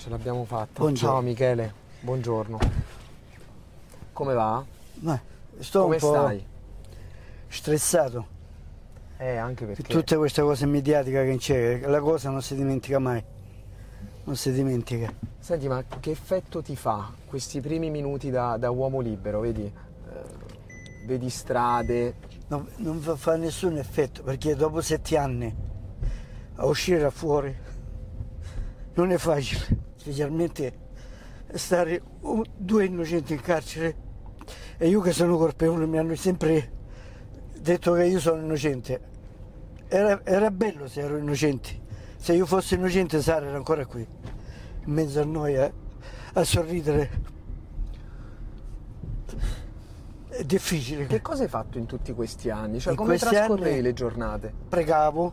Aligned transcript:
Ce 0.00 0.08
l'abbiamo 0.08 0.46
fatta. 0.46 0.80
Buongiorno. 0.80 1.14
Ciao 1.14 1.20
Michele, 1.20 1.74
buongiorno. 2.00 2.58
Come 4.14 4.32
va? 4.32 4.64
Ma 5.00 5.20
sto 5.58 5.82
Come 5.82 5.96
un 5.96 6.00
po' 6.00 6.08
stai? 6.08 6.46
stressato 7.48 8.26
Eh, 9.18 9.36
anche 9.36 9.66
per 9.66 9.76
perché 9.76 9.92
tutte 9.92 10.16
queste 10.16 10.40
cose 10.40 10.64
mediatiche 10.64 11.22
che 11.26 11.36
c'è. 11.36 11.80
La 11.80 12.00
cosa 12.00 12.30
non 12.30 12.40
si 12.40 12.54
dimentica 12.54 12.98
mai. 12.98 13.22
Non 14.24 14.36
si 14.36 14.50
dimentica. 14.52 15.12
Senti, 15.38 15.68
ma 15.68 15.84
che 16.00 16.12
effetto 16.12 16.62
ti 16.62 16.76
fa 16.76 17.12
questi 17.26 17.60
primi 17.60 17.90
minuti 17.90 18.30
da, 18.30 18.56
da 18.56 18.70
uomo 18.70 19.00
libero? 19.00 19.40
Vedi, 19.40 19.66
eh, 19.66 21.04
vedi 21.04 21.28
strade, 21.28 22.14
Non, 22.48 22.66
non 22.76 23.00
fa 23.00 23.36
nessun 23.36 23.76
effetto 23.76 24.22
perché 24.22 24.56
dopo 24.56 24.80
sette 24.80 25.18
anni 25.18 25.54
a 26.54 26.64
uscire 26.64 27.00
da 27.00 27.10
fuori 27.10 27.54
non 28.94 29.12
è 29.12 29.18
facile, 29.18 29.88
specialmente 30.10 30.72
stare 31.54 32.02
due 32.56 32.84
innocenti 32.84 33.32
in 33.32 33.40
carcere 33.40 33.96
e 34.76 34.88
io 34.88 35.00
che 35.00 35.12
sono 35.12 35.36
colpevole 35.36 35.86
mi 35.86 35.98
hanno 35.98 36.14
sempre 36.16 36.78
detto 37.60 37.92
che 37.92 38.04
io 38.06 38.18
sono 38.18 38.42
innocente. 38.42 39.08
Era, 39.88 40.20
era 40.24 40.50
bello 40.50 40.88
se 40.88 41.00
ero 41.00 41.16
innocente, 41.16 41.80
se 42.16 42.32
io 42.34 42.46
fossi 42.46 42.74
innocente 42.74 43.20
Sara 43.22 43.46
era 43.46 43.56
ancora 43.56 43.86
qui, 43.86 44.06
in 44.84 44.92
mezzo 44.92 45.20
a 45.20 45.24
noi 45.24 45.56
a, 45.56 45.70
a 46.34 46.44
sorridere. 46.44 47.28
È 50.28 50.44
difficile. 50.44 51.06
Che 51.06 51.20
cosa 51.20 51.42
hai 51.42 51.48
fatto 51.48 51.76
in 51.78 51.86
tutti 51.86 52.12
questi 52.12 52.50
anni? 52.50 52.80
Cioè, 52.80 52.92
In 52.92 52.98
come 52.98 53.10
questi 53.16 53.28
trascorrevi 53.34 53.70
anni- 53.70 53.82
le 53.82 53.92
giornate? 53.92 54.52
pregavo 54.68 55.32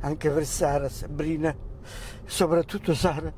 anche 0.00 0.30
per 0.30 0.44
Sara, 0.44 0.88
Sabrina, 0.88 1.54
soprattutto 2.24 2.94
Sara, 2.94 3.32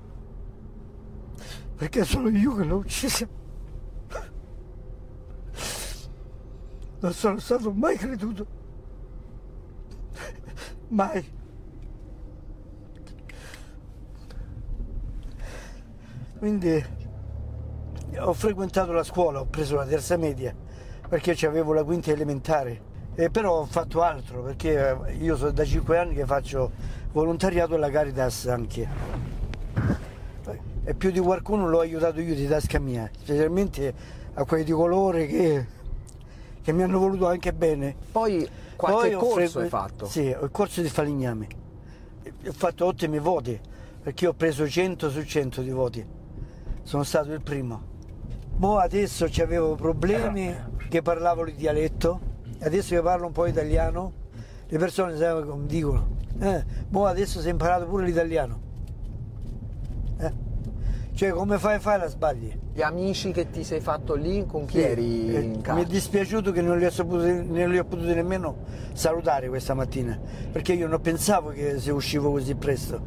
perché 1.76 2.04
sono 2.04 2.28
io 2.28 2.54
che 2.54 2.64
l'ho 2.64 2.76
uccisa. 2.76 3.28
Non 7.00 7.12
sono 7.12 7.38
stato 7.38 7.70
mai 7.72 7.96
creduto, 7.96 8.46
mai. 10.88 11.32
Quindi 16.38 16.84
ho 18.18 18.32
frequentato 18.32 18.92
la 18.92 19.02
scuola, 19.02 19.40
ho 19.40 19.46
preso 19.46 19.76
la 19.76 19.84
terza 19.84 20.16
media 20.16 20.54
perché 21.08 21.46
avevo 21.46 21.72
la 21.72 21.84
quinta 21.84 22.10
elementare. 22.10 22.92
E 23.14 23.30
però 23.30 23.60
ho 23.60 23.64
fatto 23.66 24.02
altro 24.02 24.42
perché 24.42 25.14
io 25.18 25.36
sono 25.36 25.50
da 25.52 25.64
cinque 25.64 25.98
anni 25.98 26.14
che 26.14 26.24
faccio 26.26 26.72
volontariato 27.12 27.74
alla 27.74 27.90
Caritas 27.90 28.46
anche. 28.46 29.23
E 30.84 30.94
più 30.94 31.10
di 31.10 31.20
qualcuno 31.20 31.66
l'ho 31.68 31.80
aiutato 31.80 32.20
io 32.20 32.34
di 32.34 32.46
tasca 32.46 32.78
mia, 32.78 33.08
specialmente 33.10 33.94
a 34.34 34.44
quelli 34.44 34.64
di 34.64 34.72
colore 34.72 35.26
che, 35.26 35.66
che 36.60 36.72
mi 36.72 36.82
hanno 36.82 36.98
voluto 36.98 37.26
anche 37.26 37.54
bene. 37.54 37.96
Poi 38.12 38.46
qualche 38.76 39.10
Poi 39.10 39.18
corso 39.18 39.34
frequ- 39.34 39.56
hai 39.62 39.68
fatto? 39.68 40.06
Sì, 40.06 40.34
ho 40.38 40.44
il 40.44 40.50
corso 40.50 40.82
di 40.82 40.88
falegname. 40.88 41.46
Ho 42.46 42.52
fatto 42.52 42.84
ottimi 42.84 43.18
voti 43.18 43.58
perché 44.02 44.26
ho 44.26 44.34
preso 44.34 44.68
100 44.68 45.08
su 45.08 45.22
100 45.22 45.62
di 45.62 45.70
voti. 45.70 46.06
Sono 46.82 47.02
stato 47.02 47.32
il 47.32 47.40
primo. 47.40 47.92
Mo 48.56 48.76
adesso 48.76 49.26
avevo 49.40 49.74
problemi 49.76 50.54
che 50.90 51.00
parlavo 51.00 51.46
il 51.46 51.54
dialetto, 51.54 52.20
adesso 52.60 52.94
che 52.94 53.00
parlo 53.00 53.26
un 53.26 53.32
po' 53.32 53.46
italiano, 53.46 54.12
le 54.68 54.78
persone 54.78 55.16
sai, 55.16 55.44
come 55.44 55.66
dicono, 55.66 56.08
eh, 56.40 56.64
mo 56.90 57.06
adesso 57.06 57.40
si 57.40 57.48
è 57.48 57.50
imparato 57.50 57.86
pure 57.86 58.04
l'italiano. 58.04 58.60
Eh? 60.18 60.52
Cioè 61.14 61.30
come 61.30 61.58
fai 61.58 61.74
a 61.76 61.78
fare 61.78 61.98
la 62.02 62.08
sbagli? 62.08 62.52
Gli 62.72 62.82
amici 62.82 63.30
che 63.30 63.48
ti 63.48 63.62
sei 63.62 63.80
fatto 63.80 64.14
lì, 64.14 64.44
con 64.46 64.66
chi 64.66 64.78
Sì, 64.78 64.84
eri 64.84 65.34
eh, 65.34 65.40
in 65.42 65.50
mi 65.52 65.58
è 65.58 65.62
casa? 65.62 65.82
dispiaciuto 65.84 66.50
che 66.50 66.60
non 66.60 66.76
li, 66.76 66.84
ho 66.86 66.90
saputi, 66.90 67.30
non 67.46 67.70
li 67.70 67.78
ho 67.78 67.84
potuti 67.84 68.12
nemmeno 68.14 68.56
salutare 68.94 69.48
questa 69.48 69.74
mattina, 69.74 70.18
perché 70.50 70.72
io 70.72 70.88
non 70.88 71.00
pensavo 71.00 71.50
che 71.50 71.78
se 71.78 71.92
uscivo 71.92 72.32
così 72.32 72.56
presto. 72.56 73.00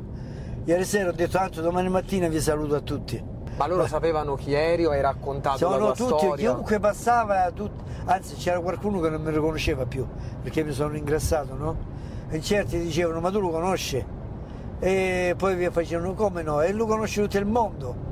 Ieri 0.64 0.86
sera 0.86 1.10
ho 1.10 1.12
detto 1.12 1.38
tanto 1.38 1.60
domani 1.60 1.90
mattina 1.90 2.30
vi 2.30 2.40
saluto 2.40 2.76
a 2.76 2.82
tutti. 2.82 3.22
Ma 3.58 3.68
loro 3.68 3.86
sapevano 3.88 4.36
chi 4.36 4.54
eri 4.54 4.86
o 4.86 4.92
hai 4.92 5.02
raccontato 5.02 5.66
la 5.66 5.72
Sono 5.72 5.86
tua 5.92 5.96
tutti, 5.96 6.24
storia? 6.24 6.52
chiunque 6.54 6.80
passava, 6.80 7.52
tut- 7.52 7.84
anzi 8.06 8.36
c'era 8.36 8.62
qualcuno 8.62 9.02
che 9.02 9.10
non 9.10 9.22
mi 9.22 9.32
riconosceva 9.32 9.86
più, 9.86 10.08
perché 10.42 10.64
mi 10.64 10.72
sono 10.72 10.96
ingrassato, 10.96 11.56
no? 11.56 11.76
E 12.30 12.40
certi 12.40 12.80
dicevano, 12.80 13.20
ma 13.20 13.32
tu 13.32 13.42
lo 13.42 13.50
conosci? 13.50 14.16
E 14.80 15.34
poi 15.38 15.56
vi 15.56 15.70
facevano, 15.72 16.14
come 16.14 16.44
no? 16.44 16.62
E 16.62 16.72
lo 16.72 16.86
conosce 16.86 17.22
tutto 17.22 17.38
il 17.38 17.46
mondo. 17.46 18.06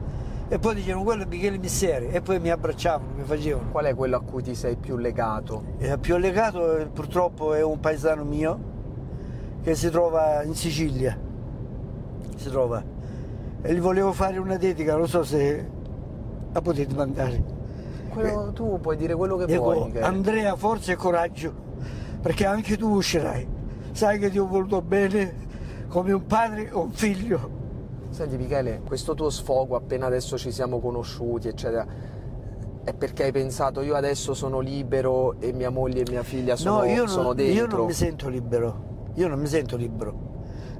E 0.47 0.59
poi 0.59 0.75
dicevano, 0.75 1.03
quello 1.03 1.23
è 1.23 1.25
Michele 1.25 1.57
Misseri. 1.57 2.07
E 2.09 2.21
poi 2.21 2.39
mi 2.39 2.49
abbracciavano, 2.49 3.11
mi 3.17 3.23
facevano. 3.23 3.71
Qual 3.71 3.85
è 3.85 3.95
quello 3.95 4.17
a 4.17 4.21
cui 4.21 4.43
ti 4.43 4.55
sei 4.55 4.75
più 4.75 4.97
legato? 4.97 5.63
Eh, 5.77 5.97
più 5.97 6.17
legato 6.17 6.77
eh, 6.77 6.85
purtroppo 6.85 7.53
è 7.53 7.63
un 7.63 7.79
paesano 7.79 8.23
mio 8.23 8.73
che 9.61 9.75
si 9.75 9.89
trova 9.89 10.43
in 10.43 10.55
Sicilia. 10.55 11.17
Si 12.35 12.49
trova. 12.49 12.83
E 13.61 13.73
gli 13.73 13.79
volevo 13.79 14.11
fare 14.13 14.37
una 14.37 14.57
dedica, 14.57 14.95
non 14.95 15.07
so 15.07 15.23
se 15.23 15.67
la 16.51 16.61
potete 16.61 16.93
mandare. 16.93 17.43
Quello- 18.09 18.51
tu 18.53 18.79
puoi 18.79 18.95
dire 18.95 19.15
quello 19.15 19.35
che 19.37 19.57
vuoi. 19.57 19.85
Michele. 19.85 20.05
Andrea, 20.05 20.55
forza 20.55 20.91
e 20.91 20.95
coraggio, 20.95 21.53
perché 22.21 22.45
anche 22.45 22.77
tu 22.77 22.89
uscirai. 22.89 23.47
Sai 23.91 24.19
che 24.19 24.29
ti 24.29 24.37
ho 24.37 24.45
voluto 24.45 24.81
bene 24.81 25.44
come 25.95 26.11
un 26.11 26.25
padre 26.25 26.71
o 26.73 26.81
un 26.81 26.91
figlio. 26.91 27.49
Senti 28.09 28.35
Michele, 28.35 28.81
questo 28.85 29.13
tuo 29.13 29.29
sfogo 29.29 29.77
appena 29.77 30.07
adesso 30.07 30.37
ci 30.37 30.51
siamo 30.51 30.81
conosciuti, 30.81 31.47
eccetera, 31.47 31.87
è 32.83 32.93
perché 32.93 33.23
hai 33.23 33.31
pensato 33.31 33.79
io 33.79 33.95
adesso 33.95 34.33
sono 34.33 34.59
libero 34.59 35.39
e 35.39 35.53
mia 35.53 35.69
moglie 35.69 36.01
e 36.01 36.09
mia 36.09 36.23
figlia 36.23 36.57
sono, 36.57 36.79
no, 36.79 36.83
io 36.83 37.07
sono 37.07 37.27
non, 37.27 37.35
dentro? 37.37 37.55
io 37.55 37.67
non 37.77 37.85
mi 37.85 37.93
sento 37.93 38.27
libero. 38.27 38.83
Io 39.13 39.27
non 39.29 39.39
mi 39.39 39.47
sento 39.47 39.77
libero. 39.77 40.33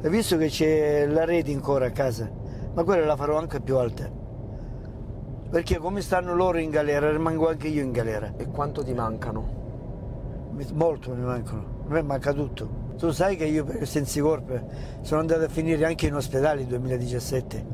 Hai 0.03 0.09
visto 0.09 0.35
che 0.35 0.47
c'è 0.47 1.07
la 1.07 1.23
rete 1.23 1.53
ancora 1.53 1.85
a 1.85 1.91
casa? 1.91 2.29
Ma 2.73 2.83
quella 2.83 3.05
la 3.05 3.15
farò 3.15 3.37
anche 3.37 3.61
più 3.61 3.77
alta. 3.77 4.11
Perché 5.49 5.77
come 5.77 6.01
stanno 6.01 6.35
loro 6.35 6.57
in 6.57 6.69
galera, 6.69 7.09
rimango 7.09 7.47
anche 7.47 7.69
io 7.69 7.83
in 7.83 7.93
galera. 7.93 8.33
E 8.35 8.47
quanto 8.47 8.83
ti 8.83 8.93
mancano? 8.93 9.63
Molto 10.73 11.13
mi 11.13 11.23
mancano, 11.23 11.83
a 11.87 11.93
me 11.93 12.01
manca 12.01 12.33
tutto. 12.33 12.84
Tu 12.97 13.11
sai 13.11 13.35
che 13.35 13.45
io 13.45 13.63
per 13.63 13.87
sensi 13.87 14.19
corpo 14.19 14.59
sono 15.01 15.19
andato 15.19 15.43
a 15.43 15.49
finire 15.49 15.85
anche 15.85 16.07
in 16.07 16.15
ospedale 16.15 16.61
nel 16.61 16.67
2017 16.67 17.65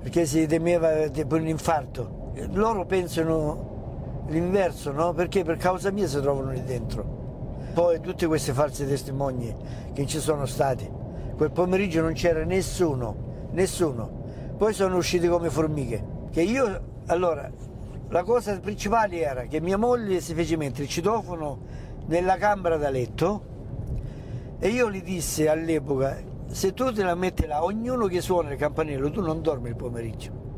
perché 0.00 0.24
si 0.24 0.46
temeva 0.46 1.08
tipo 1.08 1.36
un 1.36 1.46
infarto. 1.46 2.32
Loro 2.52 2.86
pensano 2.86 4.24
l'inverso, 4.28 4.92
no? 4.92 5.12
Perché 5.12 5.44
per 5.44 5.56
causa 5.56 5.90
mia 5.90 6.08
si 6.08 6.18
trovano 6.20 6.50
lì 6.50 6.62
dentro. 6.64 7.18
Poi 7.74 8.00
tutte 8.00 8.26
queste 8.26 8.52
false 8.52 8.86
testimoni 8.86 9.54
che 9.92 10.06
ci 10.06 10.18
sono 10.18 10.46
stati. 10.46 10.88
Quel 11.36 11.50
pomeriggio 11.50 12.00
non 12.00 12.14
c'era 12.14 12.44
nessuno, 12.44 13.48
nessuno. 13.50 14.18
Poi 14.56 14.72
sono 14.72 14.96
usciti 14.96 15.28
come 15.28 15.50
formiche. 15.50 16.02
Che 16.30 16.40
io, 16.40 16.80
allora, 17.06 17.50
la 18.08 18.22
cosa 18.22 18.58
principale 18.58 19.20
era 19.20 19.42
che 19.42 19.60
mia 19.60 19.76
moglie 19.76 20.20
si 20.20 20.32
fece 20.32 20.56
mettere 20.56 20.84
il 20.84 20.88
citofono 20.88 21.58
nella 22.06 22.36
camera 22.36 22.76
da 22.76 22.88
letto 22.88 23.49
e 24.62 24.68
io 24.68 24.90
gli 24.90 25.02
dissi 25.02 25.46
all'epoca 25.46 26.18
se 26.46 26.74
tu 26.74 26.92
te 26.92 27.02
la 27.02 27.14
metti 27.14 27.46
là 27.46 27.64
ognuno 27.64 28.06
che 28.06 28.20
suona 28.20 28.50
il 28.50 28.58
campanello 28.58 29.10
tu 29.10 29.22
non 29.22 29.40
dormi 29.40 29.70
il 29.70 29.76
pomeriggio. 29.76 30.48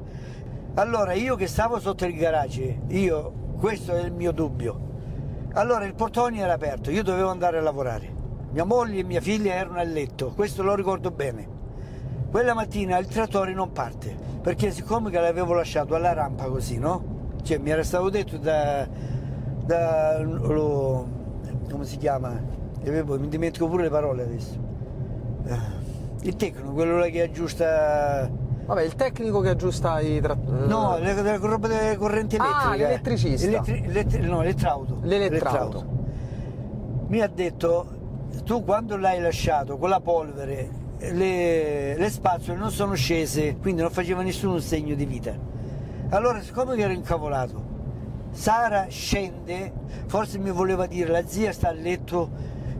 Allora 0.74 1.12
io 1.12 1.36
che 1.36 1.46
stavo 1.46 1.78
sotto 1.78 2.04
il 2.04 2.16
garage 2.16 2.80
io 2.88 3.32
questo 3.58 3.94
è 3.94 4.02
il 4.02 4.12
mio 4.12 4.32
dubbio. 4.32 4.90
Allora 5.52 5.84
il 5.84 5.94
portone 5.94 6.40
era 6.40 6.54
aperto 6.54 6.90
io 6.90 7.04
dovevo 7.04 7.28
andare 7.28 7.58
a 7.58 7.60
lavorare. 7.60 8.20
Mia 8.50 8.64
moglie 8.64 9.00
e 9.00 9.04
mia 9.04 9.20
figlia 9.20 9.54
erano 9.54 9.78
a 9.78 9.84
letto 9.84 10.32
questo 10.34 10.64
lo 10.64 10.74
ricordo 10.74 11.12
bene. 11.12 11.60
Quella 12.28 12.54
mattina 12.54 12.98
il 12.98 13.06
trattore 13.06 13.52
non 13.52 13.70
parte 13.70 14.16
perché 14.40 14.72
siccome 14.72 15.10
che 15.10 15.20
l'avevo 15.20 15.52
lasciato 15.52 15.94
alla 15.94 16.12
rampa 16.12 16.46
così 16.46 16.76
no? 16.76 17.30
Cioè 17.42 17.58
mi 17.58 17.70
era 17.70 17.84
stato 17.84 18.08
detto 18.08 18.36
da, 18.36 18.88
da 19.64 20.18
lo, 20.18 21.06
come 21.70 21.84
si 21.84 21.98
chiama 21.98 22.60
mi 22.90 23.28
dimentico 23.28 23.68
pure 23.68 23.84
le 23.84 23.90
parole 23.90 24.22
adesso 24.22 24.58
Eh, 25.46 25.56
il 26.22 26.36
tecnico 26.36 26.72
quello 26.72 26.98
là 26.98 27.06
che 27.08 27.22
aggiusta 27.22 28.30
Vabbè, 28.64 28.82
il 28.82 28.94
tecnico 28.94 29.40
che 29.40 29.48
aggiusta 29.48 29.98
i 30.00 30.20
trattori. 30.20 30.68
No, 30.68 30.96
le, 30.98 31.20
le 31.20 31.36
robe 31.36 31.66
delle 31.66 31.96
correnti 31.96 32.36
elettriche. 32.36 32.64
Ah, 32.64 32.76
l'elettricista. 32.76 33.46
Elettri- 33.46 33.82
elettri- 33.84 34.20
no, 34.24 34.38
l'elettrauto. 34.40 34.98
L'elettrauto. 35.02 35.84
Mi 37.08 37.20
ha 37.20 37.26
detto, 37.26 37.86
tu 38.44 38.62
quando 38.62 38.96
l'hai 38.96 39.20
lasciato 39.20 39.76
con 39.78 39.88
la 39.88 39.98
polvere, 39.98 40.70
le, 40.98 41.96
le 41.96 42.08
spazzole 42.08 42.56
non 42.56 42.70
sono 42.70 42.94
scese, 42.94 43.56
quindi 43.56 43.82
non 43.82 43.90
faceva 43.90 44.22
nessuno 44.22 44.58
segno 44.60 44.94
di 44.94 45.06
vita. 45.06 45.34
Allora, 46.10 46.40
siccome 46.40 46.76
ero 46.76 46.92
incavolato, 46.92 47.60
Sara 48.30 48.86
scende, 48.88 49.72
forse 50.06 50.38
mi 50.38 50.52
voleva 50.52 50.86
dire 50.86 51.10
la 51.10 51.26
zia 51.26 51.52
sta 51.52 51.68
a 51.70 51.72
letto, 51.72 52.30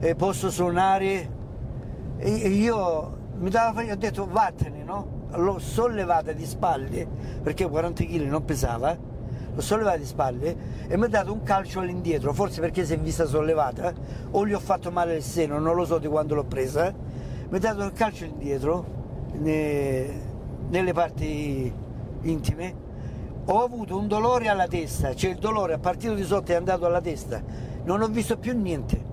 eh, 0.03 0.17
posso 0.17 0.51
suonare, 0.51 1.31
e 2.19 2.49
io 2.49 3.19
mi 3.39 3.51
dava 3.51 3.83
ho 3.85 3.95
detto 3.95 4.27
vattene, 4.29 4.83
no? 4.83 5.21
L'ho 5.35 5.61
sollevata 5.61 6.33
di 6.33 6.45
spalle, 6.45 7.07
perché 7.41 7.69
40 7.69 8.03
kg 8.03 8.23
non 8.23 8.45
pesava, 8.45 8.99
l'ho 9.55 9.61
sollevata 9.61 9.99
di 9.99 10.05
spalle 10.05 10.57
e 10.89 10.97
mi 10.97 11.05
ha 11.05 11.09
dato 11.09 11.33
un 11.33 11.45
calcio 11.45 11.79
all'indietro, 11.79 12.33
forse 12.33 12.61
perché 12.61 12.85
si 12.85 12.95
è 12.95 12.99
vista 12.99 13.27
sollevata, 13.27 13.93
o 14.33 14.45
gli 14.45 14.53
ho 14.53 14.59
fatto 14.59 14.91
male 14.91 15.15
il 15.15 15.23
seno, 15.23 15.61
non 15.61 15.77
lo 15.77 15.85
so 15.85 15.99
di 15.99 16.09
quando 16.09 16.35
l'ho 16.35 16.45
presa, 16.45 16.93
mi 17.49 17.57
ha 17.57 17.61
dato 17.61 17.85
il 17.85 17.93
calcio 17.93 18.25
indietro, 18.25 18.85
ne- 19.35 20.31
nelle 20.69 20.93
parti 20.93 21.73
intime, 22.23 22.75
ho 23.45 23.63
avuto 23.63 23.97
un 23.97 24.09
dolore 24.09 24.49
alla 24.49 24.67
testa, 24.67 25.15
cioè 25.15 25.31
il 25.31 25.39
dolore 25.39 25.75
a 25.75 25.79
partire 25.79 26.17
di 26.17 26.25
sotto 26.25 26.51
è 26.51 26.57
andato 26.57 26.87
alla 26.87 27.01
testa, 27.01 27.41
non 27.85 28.03
ho 28.03 28.09
visto 28.09 28.37
più 28.37 28.59
niente, 28.59 29.12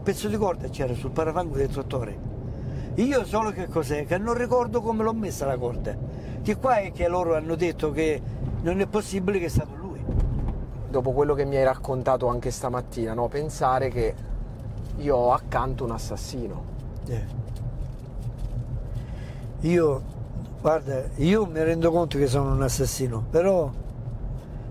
un 0.00 0.06
pezzo 0.06 0.28
di 0.28 0.38
corda 0.38 0.68
c'era 0.68 0.94
sul 0.94 1.10
parafango 1.10 1.56
del 1.56 1.68
trattore. 1.68 2.18
Io 2.94 3.24
solo 3.26 3.50
che 3.50 3.68
cos'è? 3.68 4.06
Che 4.06 4.16
non 4.16 4.32
ricordo 4.32 4.80
come 4.80 5.02
l'ho 5.02 5.12
messa 5.12 5.44
la 5.44 5.58
corda. 5.58 5.94
Che 6.42 6.56
qua 6.56 6.76
è 6.76 6.90
che 6.90 7.06
loro 7.06 7.36
hanno 7.36 7.54
detto 7.54 7.90
che 7.92 8.20
non 8.62 8.80
è 8.80 8.86
possibile 8.86 9.38
che 9.38 9.44
è 9.44 9.50
stato 9.50 9.74
lui. 9.74 10.02
Dopo 10.88 11.12
quello 11.12 11.34
che 11.34 11.44
mi 11.44 11.56
hai 11.56 11.64
raccontato 11.64 12.28
anche 12.28 12.50
stamattina, 12.50 13.12
no? 13.12 13.28
Pensare 13.28 13.90
che 13.90 14.14
io 14.96 15.16
ho 15.16 15.32
accanto 15.32 15.84
un 15.84 15.90
assassino. 15.90 16.64
Eh. 17.06 17.24
Io, 19.60 20.02
guarda, 20.62 21.02
io 21.16 21.44
mi 21.44 21.62
rendo 21.62 21.90
conto 21.90 22.16
che 22.16 22.26
sono 22.26 22.52
un 22.54 22.62
assassino, 22.62 23.22
però 23.28 23.70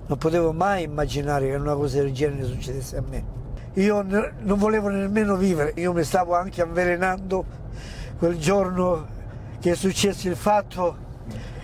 non 0.07 0.17
potevo 0.17 0.51
mai 0.53 0.83
immaginare 0.83 1.49
che 1.49 1.55
una 1.55 1.75
cosa 1.75 2.01
del 2.01 2.11
genere 2.13 2.45
succedesse 2.45 2.97
a 2.97 3.03
me. 3.07 3.37
Io 3.79 4.01
non 4.01 4.57
volevo 4.57 4.89
nemmeno 4.89 5.37
vivere, 5.37 5.71
io 5.75 5.93
mi 5.93 6.03
stavo 6.03 6.35
anche 6.35 6.61
avvelenando 6.61 7.45
quel 8.17 8.37
giorno 8.37 9.07
che 9.61 9.71
è 9.71 9.75
successo 9.75 10.27
il 10.27 10.35
fatto 10.35 10.97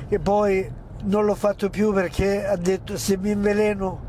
e 0.07 0.17
poi 0.19 0.65
non 1.03 1.25
l'ho 1.25 1.35
fatto 1.35 1.69
più 1.69 1.91
perché 1.91 2.45
ha 2.45 2.55
detto 2.55 2.97
se 2.97 3.17
mi 3.17 3.31
inveleno 3.31 3.99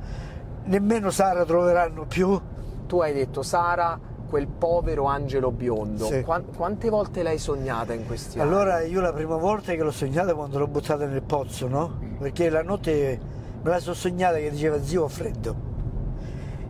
nemmeno 0.66 1.10
Sara 1.10 1.44
troveranno 1.44 2.04
più. 2.06 2.40
Tu 2.86 3.00
hai 3.00 3.12
detto 3.12 3.42
Sara, 3.42 3.98
quel 4.28 4.46
povero 4.46 5.06
angelo 5.06 5.50
biondo. 5.50 6.04
Sì. 6.06 6.22
Quan- 6.22 6.44
quante 6.54 6.88
volte 6.88 7.24
l'hai 7.24 7.38
sognata 7.38 7.92
in 7.92 8.06
questi 8.06 8.38
anni? 8.38 8.48
Allora 8.48 8.82
io 8.82 9.00
la 9.00 9.12
prima 9.12 9.36
volta 9.36 9.72
che 9.72 9.82
l'ho 9.82 9.90
sognata 9.90 10.32
quando 10.32 10.60
l'ho 10.60 10.68
buttata 10.68 11.06
nel 11.06 11.22
pozzo, 11.22 11.66
no? 11.66 11.98
Perché 12.20 12.50
la 12.50 12.62
notte 12.62 13.20
me 13.60 13.68
la 13.68 13.80
sono 13.80 13.96
sognata 13.96 14.36
che 14.36 14.48
diceva 14.48 14.80
zio 14.80 15.02
ho 15.02 15.08
freddo. 15.08 15.74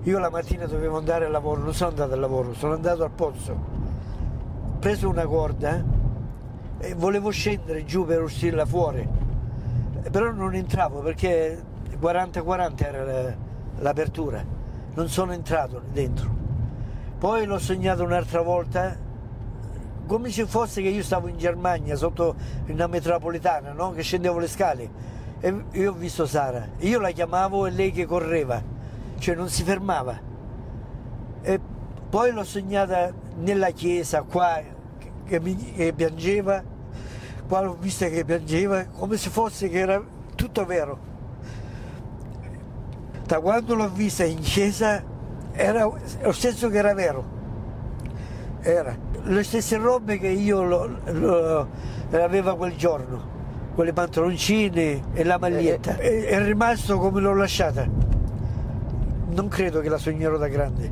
Io 0.06 0.20
la 0.20 0.30
mattina 0.30 0.66
dovevo 0.66 0.98
andare 0.98 1.24
al 1.24 1.32
lavoro, 1.32 1.62
non 1.62 1.74
sono 1.74 1.90
andato 1.90 2.12
al 2.12 2.20
lavoro, 2.20 2.54
sono 2.54 2.74
andato 2.74 3.02
al 3.02 3.10
pozzo. 3.10 3.52
Ho 3.52 4.78
preso 4.78 5.08
una 5.08 5.26
corda 5.26 5.82
e 6.78 6.94
volevo 6.94 7.30
scendere 7.30 7.84
giù 7.84 8.04
per 8.04 8.22
uscirla 8.22 8.64
fuori. 8.64 9.04
Però 10.08 10.30
non 10.30 10.54
entravo 10.54 11.00
perché 11.00 11.60
40-40 12.00 12.86
era 12.86 13.04
la- 13.04 13.34
l'apertura. 13.80 14.44
Non 14.94 15.08
sono 15.08 15.32
entrato 15.32 15.82
dentro. 15.90 16.32
Poi 17.18 17.44
l'ho 17.44 17.58
sognato 17.58 18.04
un'altra 18.04 18.42
volta 18.42 18.96
come 20.06 20.30
se 20.30 20.46
fosse 20.46 20.82
che 20.82 20.88
io 20.88 21.02
stavo 21.02 21.26
in 21.26 21.36
Germania 21.36 21.96
sotto 21.96 22.36
una 22.68 22.86
metropolitana, 22.86 23.72
no? 23.72 23.90
che 23.90 24.02
scendevo 24.02 24.38
le 24.38 24.46
scale 24.46 24.88
e 25.40 25.64
io 25.72 25.90
ho 25.90 25.94
visto 25.94 26.26
Sara. 26.26 26.64
Io 26.78 27.00
la 27.00 27.10
chiamavo 27.10 27.66
e 27.66 27.70
lei 27.72 27.90
che 27.90 28.06
correva, 28.06 28.62
cioè 29.18 29.34
non 29.34 29.48
si 29.48 29.62
fermava. 29.62 30.18
E 31.42 31.60
poi 32.08 32.32
l'ho 32.32 32.44
sognata 32.44 33.12
nella 33.38 33.70
chiesa 33.70 34.22
qua 34.22 34.60
che, 35.24 35.40
mi- 35.40 35.72
che 35.74 35.92
piangeva, 35.92 36.62
qua 37.46 37.60
l'ho 37.60 37.76
vista 37.78 38.06
che 38.08 38.24
piangeva, 38.24 38.86
come 38.86 39.16
se 39.16 39.30
fosse 39.30 39.68
che 39.68 39.78
era 39.78 40.02
tutto 40.34 40.64
vero. 40.64 40.98
Da 43.26 43.40
quando 43.40 43.74
l'ho 43.74 43.90
vista 43.90 44.24
in 44.24 44.38
chiesa 44.40 45.02
era 45.52 45.84
lo 46.20 46.32
stesso 46.32 46.68
che 46.68 46.76
era 46.76 46.92
vero 46.94 47.34
era 48.60 48.94
le 49.22 49.42
stesse 49.42 49.76
robe 49.78 50.18
che 50.18 50.28
io 50.28 50.62
lo, 50.62 50.98
lo- 51.04 51.68
aveva 52.10 52.56
quel 52.56 52.74
giorno, 52.76 53.22
quelle 53.74 53.92
pantaloncine 53.92 55.02
e 55.12 55.24
la 55.24 55.38
maglietta. 55.38 55.96
È, 55.96 56.24
è 56.24 56.42
rimasto 56.44 56.98
come 56.98 57.20
l'ho 57.20 57.34
lasciata. 57.34 57.86
Non 59.36 59.48
credo 59.48 59.80
che 59.80 59.90
la 59.90 59.98
sognerò 59.98 60.38
da 60.38 60.48
grande. 60.48 60.90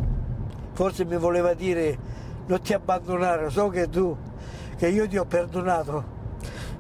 Forse 0.72 1.06
mi 1.06 1.16
voleva 1.16 1.54
dire 1.54 1.96
non 2.44 2.60
ti 2.60 2.74
abbandonare, 2.74 3.48
so 3.48 3.70
che 3.70 3.88
tu, 3.88 4.14
che 4.76 4.88
io 4.88 5.08
ti 5.08 5.16
ho 5.16 5.24
perdonato, 5.24 6.04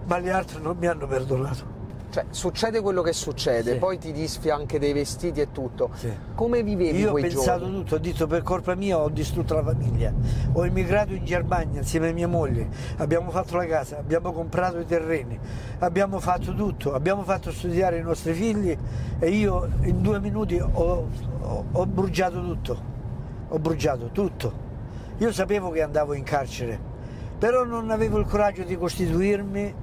ma 0.04 0.20
gli 0.20 0.28
altri 0.28 0.60
non 0.60 0.76
mi 0.76 0.86
hanno 0.86 1.06
perdonato. 1.06 1.73
Cioè, 2.14 2.26
succede 2.30 2.80
quello 2.80 3.02
che 3.02 3.12
succede, 3.12 3.72
Sì. 3.72 3.78
poi 3.78 3.98
ti 3.98 4.12
disfi 4.12 4.48
anche 4.48 4.78
dei 4.78 4.92
vestiti 4.92 5.40
e 5.40 5.50
tutto. 5.50 5.90
Sì. 5.94 6.12
Come 6.36 6.62
vivevi 6.62 6.96
Io 7.00 7.10
ho 7.10 7.14
pensato 7.14 7.64
giorni? 7.64 7.74
tutto, 7.78 7.94
ho 7.96 7.98
detto 7.98 8.28
per 8.28 8.42
colpa 8.42 8.76
mia 8.76 8.98
ho 9.00 9.08
distrutto 9.08 9.54
la 9.54 9.64
famiglia. 9.64 10.12
Ho 10.52 10.64
emigrato 10.64 11.12
in 11.12 11.24
Germania 11.24 11.80
insieme 11.80 12.10
a 12.10 12.12
mia 12.12 12.28
moglie, 12.28 12.68
abbiamo 12.98 13.32
fatto 13.32 13.56
la 13.56 13.66
casa, 13.66 13.98
abbiamo 13.98 14.30
comprato 14.32 14.78
i 14.78 14.86
terreni, 14.86 15.36
abbiamo 15.80 16.20
fatto 16.20 16.54
tutto, 16.54 16.94
abbiamo 16.94 17.24
fatto 17.24 17.50
studiare 17.50 17.98
i 17.98 18.02
nostri 18.02 18.32
figli 18.32 18.78
e 19.18 19.28
io 19.30 19.68
in 19.82 20.00
due 20.00 20.20
minuti 20.20 20.56
ho, 20.60 21.08
ho- 21.40 21.64
ho 21.72 21.86
bruciato 21.86 22.40
tutto, 22.40 22.80
ho 23.48 23.58
bruciato 23.58 24.10
tutto. 24.12 24.52
Io 25.18 25.32
sapevo 25.32 25.70
che 25.70 25.82
andavo 25.82 26.14
in 26.14 26.22
carcere, 26.22 26.78
però 27.38 27.64
non 27.64 27.90
avevo 27.90 28.18
il 28.20 28.26
coraggio 28.26 28.62
di 28.62 28.76
costituirmi 28.76 29.82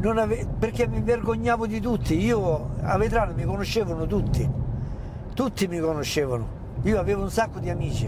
ave- 0.00 0.46
perché 0.58 0.86
mi 0.86 1.00
vergognavo 1.00 1.66
di 1.66 1.80
tutti. 1.80 2.18
Io 2.22 2.70
a 2.82 2.96
Vetrano 2.96 3.32
mi 3.34 3.44
conoscevano 3.44 4.06
tutti, 4.06 4.48
tutti 5.34 5.66
mi 5.68 5.78
conoscevano. 5.78 6.60
Io 6.82 6.98
avevo 6.98 7.22
un 7.22 7.30
sacco 7.30 7.58
di 7.58 7.70
amici 7.70 8.06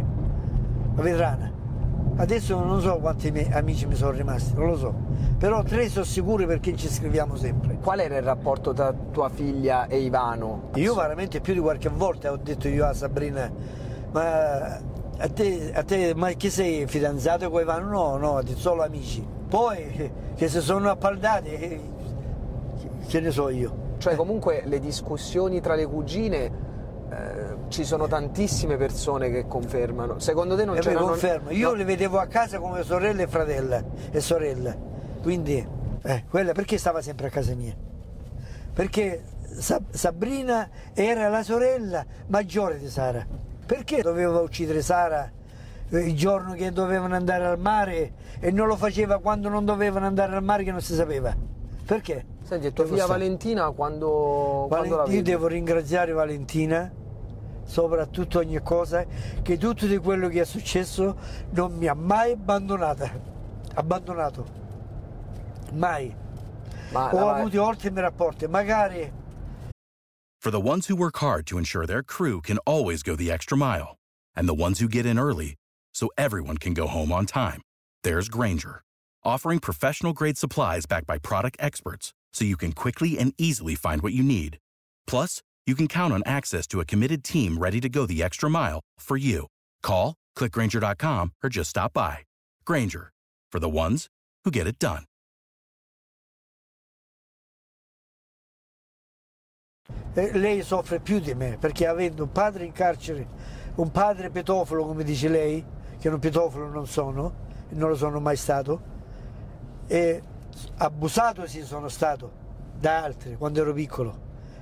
a 0.97 1.01
Vetrana. 1.03 1.53
Adesso 2.17 2.63
non 2.63 2.81
so 2.81 2.99
quanti 2.99 3.33
miei 3.33 3.51
amici 3.53 3.87
mi 3.87 3.97
sono 3.97 4.13
rimasti, 4.13 4.55
non 4.55 4.67
lo 4.69 4.77
so. 4.77 4.95
Però 5.37 5.63
tre 5.65 5.89
sono 5.89 6.05
sicuri 6.05 6.47
perché 6.47 6.77
ci 6.77 6.89
scriviamo 6.89 7.35
sempre. 7.37 7.77
Qual 7.83 7.99
era 7.99 8.17
il 8.17 8.23
rapporto 8.23 8.73
tra 8.73 8.95
tua 9.11 9.29
figlia 9.29 9.89
e 9.89 9.99
Ivano? 9.99 10.71
Io 10.75 10.95
veramente 10.95 11.41
più 11.41 11.55
di 11.55 11.61
qualche 11.61 11.89
volta 11.89 12.31
ho 12.31 12.37
detto 12.37 12.69
io 12.69 12.87
a 12.87 12.93
Sabrina, 12.95 13.51
ma 14.13 14.79
a 15.17 15.29
te, 15.29 15.73
a 15.75 15.83
te 15.83 16.15
ma 16.15 16.29
che 16.31 16.51
sei 16.51 16.87
fidanzato 16.87 17.51
con 17.51 17.61
Ivano? 17.61 17.89
No, 17.89 18.17
no, 18.17 18.43
solo 18.55 18.85
amici. 18.85 19.27
Poi 19.55 20.11
che 20.35 20.49
se 20.49 20.61
sono 20.61 20.91
appaldati, 20.91 21.49
eh, 21.53 21.81
che 23.07 23.21
ne 23.21 23.31
so 23.31 23.49
io. 23.51 23.93
Cioè, 23.99 24.17
comunque 24.17 24.65
le 24.65 24.81
discussioni 24.81 25.61
tra 25.61 25.77
le 25.77 25.87
cugine 25.87 26.45
eh, 27.09 27.57
ci 27.69 27.85
sono 27.85 28.09
tantissime 28.09 28.77
persone 28.77 29.31
che 29.31 29.47
confermano. 29.47 30.19
Secondo 30.19 30.57
te 30.57 30.65
non 30.65 30.77
E 30.77 30.81
c'è 30.81 30.95
confermo, 30.95 31.51
io 31.53 31.69
no, 31.69 31.75
le 31.77 31.85
vedevo 31.85 32.19
a 32.19 32.27
casa 32.27 32.59
come 32.59 32.83
sorelle 32.83 33.23
e 33.23 33.27
fratella 33.29 33.81
e 34.11 34.21
sorelle. 34.21 34.77
Quindi, 35.23 35.65
eh, 36.03 36.25
quella 36.29 36.51
perché 36.51 36.77
stava 36.77 37.01
sempre 37.01 37.29
a 37.29 37.31
casa 37.31 37.55
mia? 37.55 37.77
Perché 38.73 39.23
Sa- 39.57 39.81
Sabrina 39.89 40.69
era 40.95 41.29
la 41.29 41.45
sorella 41.45 42.05
maggiore 42.27 42.77
di 42.77 42.89
Sara. 42.89 43.25
Perché 43.65 44.03
doveva 44.03 44.41
uccidere 44.41 44.83
Sara 44.83 45.25
eh, 45.27 45.44
il 46.01 46.15
giorno 46.17 46.55
che 46.55 46.71
dovevano 46.73 47.15
andare 47.15 47.45
al 47.47 47.59
mare 47.59 48.13
e 48.41 48.51
non 48.51 48.67
lo 48.67 48.77
faceva 48.77 49.19
quando 49.19 49.49
non 49.49 49.65
dovevano 49.65 50.07
andare 50.07 50.35
al 50.37 50.43
mare 50.43 50.65
che 50.65 50.71
non 50.71 50.81
si 50.81 50.95
sapeva? 50.95 51.35
Perché? 51.87 52.25
Senti, 52.43 52.73
tua 52.73 52.85
figlia 52.85 53.05
stare- 53.05 53.19
Valentina 53.21 53.71
quando, 53.71 54.67
quando 54.69 54.97
la 54.97 55.03
Valen- 55.03 55.15
io 55.17 55.23
devo 55.23 55.47
ringraziare 55.47 56.13
Valentina, 56.13 56.91
soprattutto 57.65 58.39
ogni 58.39 58.61
cosa, 58.63 59.05
che 59.43 59.57
tutto 59.59 59.87
di 59.87 59.97
quello 59.99 60.29
che 60.29 60.41
è 60.43 60.45
successo 60.45 61.17
non 61.51 61.73
mi 61.75 61.87
ha 61.87 61.95
mai 61.95 62.33
abbandonata. 62.33 63.11
Abbandonato. 63.75 64.63
Mai. 65.73 66.15
Ma 66.93 67.13
Ho 67.15 67.25
la- 67.25 67.35
avuto 67.37 67.63
ottimi 67.65 68.01
rapporti, 68.01 68.47
magari 68.47 69.11
For 70.41 70.51
the 70.53 70.61
ones 70.61 70.87
who 70.89 70.95
work 70.95 71.17
hard 71.23 71.47
to 71.47 71.57
ensure 71.57 71.87
their 71.87 72.03
crew 72.05 72.41
can 72.43 72.59
always 72.67 73.03
go 73.03 73.17
the 73.17 73.31
extra 73.33 73.57
mile, 73.57 73.97
and 74.37 74.47
the 74.47 74.55
ones 74.55 74.79
who 74.79 74.87
get 74.89 75.07
in 75.07 75.19
early 75.19 75.55
so 75.95 76.11
everyone 76.19 76.59
can 76.59 76.75
go 76.75 76.87
home 76.87 77.13
on 77.13 77.27
time, 77.27 77.63
there's 78.03 78.29
Granger, 78.29 78.83
offering 79.25 79.61
professional 79.61 80.13
grade 80.13 80.37
supplies 80.37 80.87
backed 80.87 81.07
by 81.07 81.19
product 81.19 81.57
experts 81.61 82.13
so 82.35 82.45
you 82.45 82.57
can 82.57 82.73
quickly 82.73 83.19
and 83.19 83.33
easily 83.39 83.75
find 83.75 84.03
what 84.03 84.13
you 84.13 84.23
need. 84.23 84.59
Plus, 85.07 85.41
you 85.67 85.75
can 85.75 85.89
count 85.89 86.13
on 86.13 86.23
access 86.27 86.67
to 86.67 86.81
a 86.81 86.85
committed 86.85 87.25
team 87.25 87.57
ready 87.57 87.81
to 87.81 87.89
go 87.89 88.05
the 88.05 88.23
extra 88.23 88.51
mile 88.51 88.81
for 88.99 89.17
you. 89.17 89.47
Call, 89.83 90.15
clickgranger.com, 90.37 91.33
or 91.43 91.49
just 91.49 91.71
stop 91.71 91.95
by. 91.95 92.19
Granger, 92.67 93.13
for 93.51 93.61
the 93.61 93.71
ones 93.71 94.09
who 94.45 94.51
get 94.51 94.67
it 94.67 94.79
done. 94.79 95.05
E 100.17 100.31
lei 100.39 100.63
soffre 100.63 101.01
più 101.01 101.19
di 101.19 101.35
me 101.35 101.57
perché 101.59 101.87
avendo 101.87 102.23
un 102.23 102.31
padre 102.31 102.65
in 102.65 102.73
carcere, 102.73 103.27
un 103.77 103.91
padre 103.91 104.31
pedofilo 104.31 104.85
come 104.85 105.03
dice 105.03 105.29
lei, 105.29 105.65
che 106.05 106.11
un 106.11 106.19
pedofilo 106.19 106.69
non 106.69 106.87
sono, 106.87 107.33
non 107.71 107.89
lo 107.89 107.97
sono 107.97 108.21
mai 108.21 108.37
stato, 108.37 108.79
e 109.87 110.23
abusato 110.77 111.47
sì 111.47 111.63
sono 111.63 111.89
stato 111.89 112.31
da 112.79 113.03
altri 113.03 113.37
quando 113.37 113.63
ero 113.63 113.73
piccolo, 113.73 114.15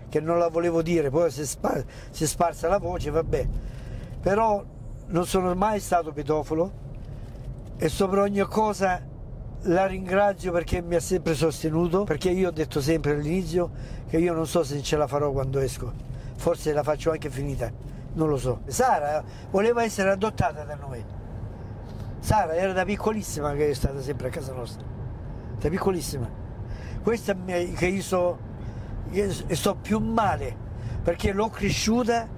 che 0.09 0.21
non 0.21 0.39
la 0.39 0.47
volevo 0.47 0.83
dire, 0.83 1.11
poi 1.11 1.33
si 1.33 1.41
è, 1.41 1.45
spar- 1.45 1.85
si 2.11 2.23
è 2.23 2.27
sparsa 2.29 2.69
la 2.69 2.79
voce, 2.79 3.11
vabbè, 3.11 3.49
però 4.21 4.65
non 5.07 5.27
sono 5.27 5.53
mai 5.57 5.81
stato 5.81 6.13
pedofilo 6.13 6.71
e 7.77 7.89
sopra 7.89 8.23
ogni 8.23 8.43
cosa 8.43 9.05
la 9.63 9.87
ringrazio 9.87 10.53
perché 10.53 10.81
mi 10.81 10.95
ha 10.95 11.01
sempre 11.01 11.35
sostenuto, 11.35 12.05
perché 12.05 12.31
io 12.31 12.51
ho 12.51 12.53
detto 12.53 12.81
sempre 12.81 13.15
all'inizio 13.15 13.69
che 14.09 14.19
io 14.19 14.33
non 14.33 14.47
so 14.47 14.63
se 14.63 14.81
ce 14.81 14.97
la 14.97 15.09
farò 15.09 15.33
quando 15.33 15.59
esco, 15.59 15.93
forse 16.37 16.73
la 16.73 16.85
faccio 16.85 17.11
anche 17.11 17.31
finita, 17.31 17.69
non 18.13 18.29
lo 18.29 18.37
so. 18.37 18.61
Sara 18.67 19.25
voleva 19.51 19.83
essere 19.83 20.11
adottata 20.11 20.63
da 20.63 20.77
noi. 20.77 21.21
Sara 22.23 22.55
era 22.55 22.73
da 22.73 22.85
piccolissima 22.85 23.53
che 23.55 23.71
è 23.71 23.75
stata 23.75 24.01
sempre 24.01 24.29
a 24.29 24.31
casa 24.31 24.53
nostra, 24.53 24.87
da 25.59 25.69
piccolissima. 25.69 26.31
Questa 27.03 27.35
mi- 27.35 27.73
che 27.73 27.87
io 27.89 28.01
so, 28.01 28.39
io 29.11 29.29
sto 29.33 29.75
più 29.75 29.99
male 29.99 30.57
perché 31.03 31.33
l'ho 31.33 31.49
cresciuta 31.49 32.29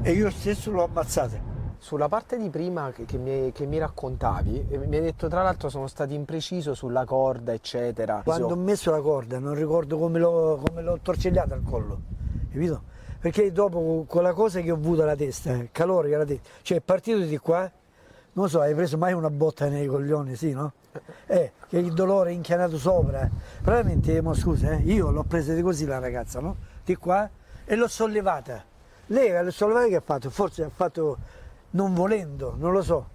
e 0.00 0.12
io 0.12 0.30
stesso 0.30 0.70
l'ho 0.70 0.84
ammazzata. 0.84 1.42
Sulla 1.78 2.06
parte 2.06 2.38
di 2.38 2.48
prima 2.50 2.92
che, 2.92 3.18
mi, 3.18 3.50
che 3.50 3.66
mi 3.66 3.78
raccontavi, 3.78 4.68
eh, 4.70 4.78
mi 4.78 4.94
hai 4.94 5.02
detto 5.02 5.26
tra 5.26 5.42
l'altro 5.42 5.70
sono 5.70 5.88
stati 5.88 6.14
impreciso 6.14 6.74
sulla 6.74 7.04
corda, 7.04 7.52
eccetera. 7.52 8.20
Quando 8.22 8.46
ho 8.52 8.56
messo 8.56 8.92
la 8.92 9.00
corda 9.00 9.40
non 9.40 9.54
ricordo 9.54 9.98
come 9.98 10.20
l'ho, 10.20 10.62
come 10.64 10.82
l'ho 10.82 11.00
torcegliata 11.02 11.52
al 11.52 11.64
collo, 11.64 12.00
capito? 12.48 12.80
Perché 13.18 13.50
dopo 13.50 14.04
quella 14.06 14.32
cosa 14.32 14.60
che 14.60 14.70
ho 14.70 14.76
avuto 14.76 15.02
alla 15.02 15.16
testa, 15.16 15.50
il 15.50 15.70
calore 15.72 16.10
che 16.10 16.14
alla 16.14 16.24
testa, 16.24 16.48
cioè 16.62 16.78
è 16.78 16.80
partito 16.80 17.18
di 17.18 17.38
qua, 17.38 17.68
non 18.36 18.48
so, 18.50 18.60
hai 18.60 18.74
preso 18.74 18.98
mai 18.98 19.14
una 19.14 19.30
botta 19.30 19.66
nei 19.68 19.86
coglioni, 19.86 20.36
sì, 20.36 20.52
no? 20.52 20.72
Eh, 21.26 21.52
che 21.68 21.78
il 21.78 21.92
dolore 21.94 22.30
è 22.30 22.32
inchianato 22.34 22.76
sopra. 22.78 23.28
Praticamente, 23.62 24.20
mo 24.20 24.34
scusa, 24.34 24.72
eh, 24.72 24.76
io 24.84 25.10
l'ho 25.10 25.22
presa 25.22 25.54
di 25.54 25.62
così 25.62 25.86
la 25.86 25.98
ragazza, 25.98 26.40
no? 26.40 26.56
Di 26.84 26.96
qua 26.96 27.28
e 27.64 27.76
l'ho 27.76 27.88
sollevata. 27.88 28.62
Lei 29.06 29.30
l'ha 29.30 29.50
sollevata 29.50 29.86
che 29.88 29.96
ha 29.96 30.02
fatto? 30.04 30.28
Forse 30.30 30.64
ha 30.64 30.68
fatto 30.68 31.16
non 31.70 31.94
volendo, 31.94 32.54
non 32.58 32.72
lo 32.72 32.82
so. 32.82 33.08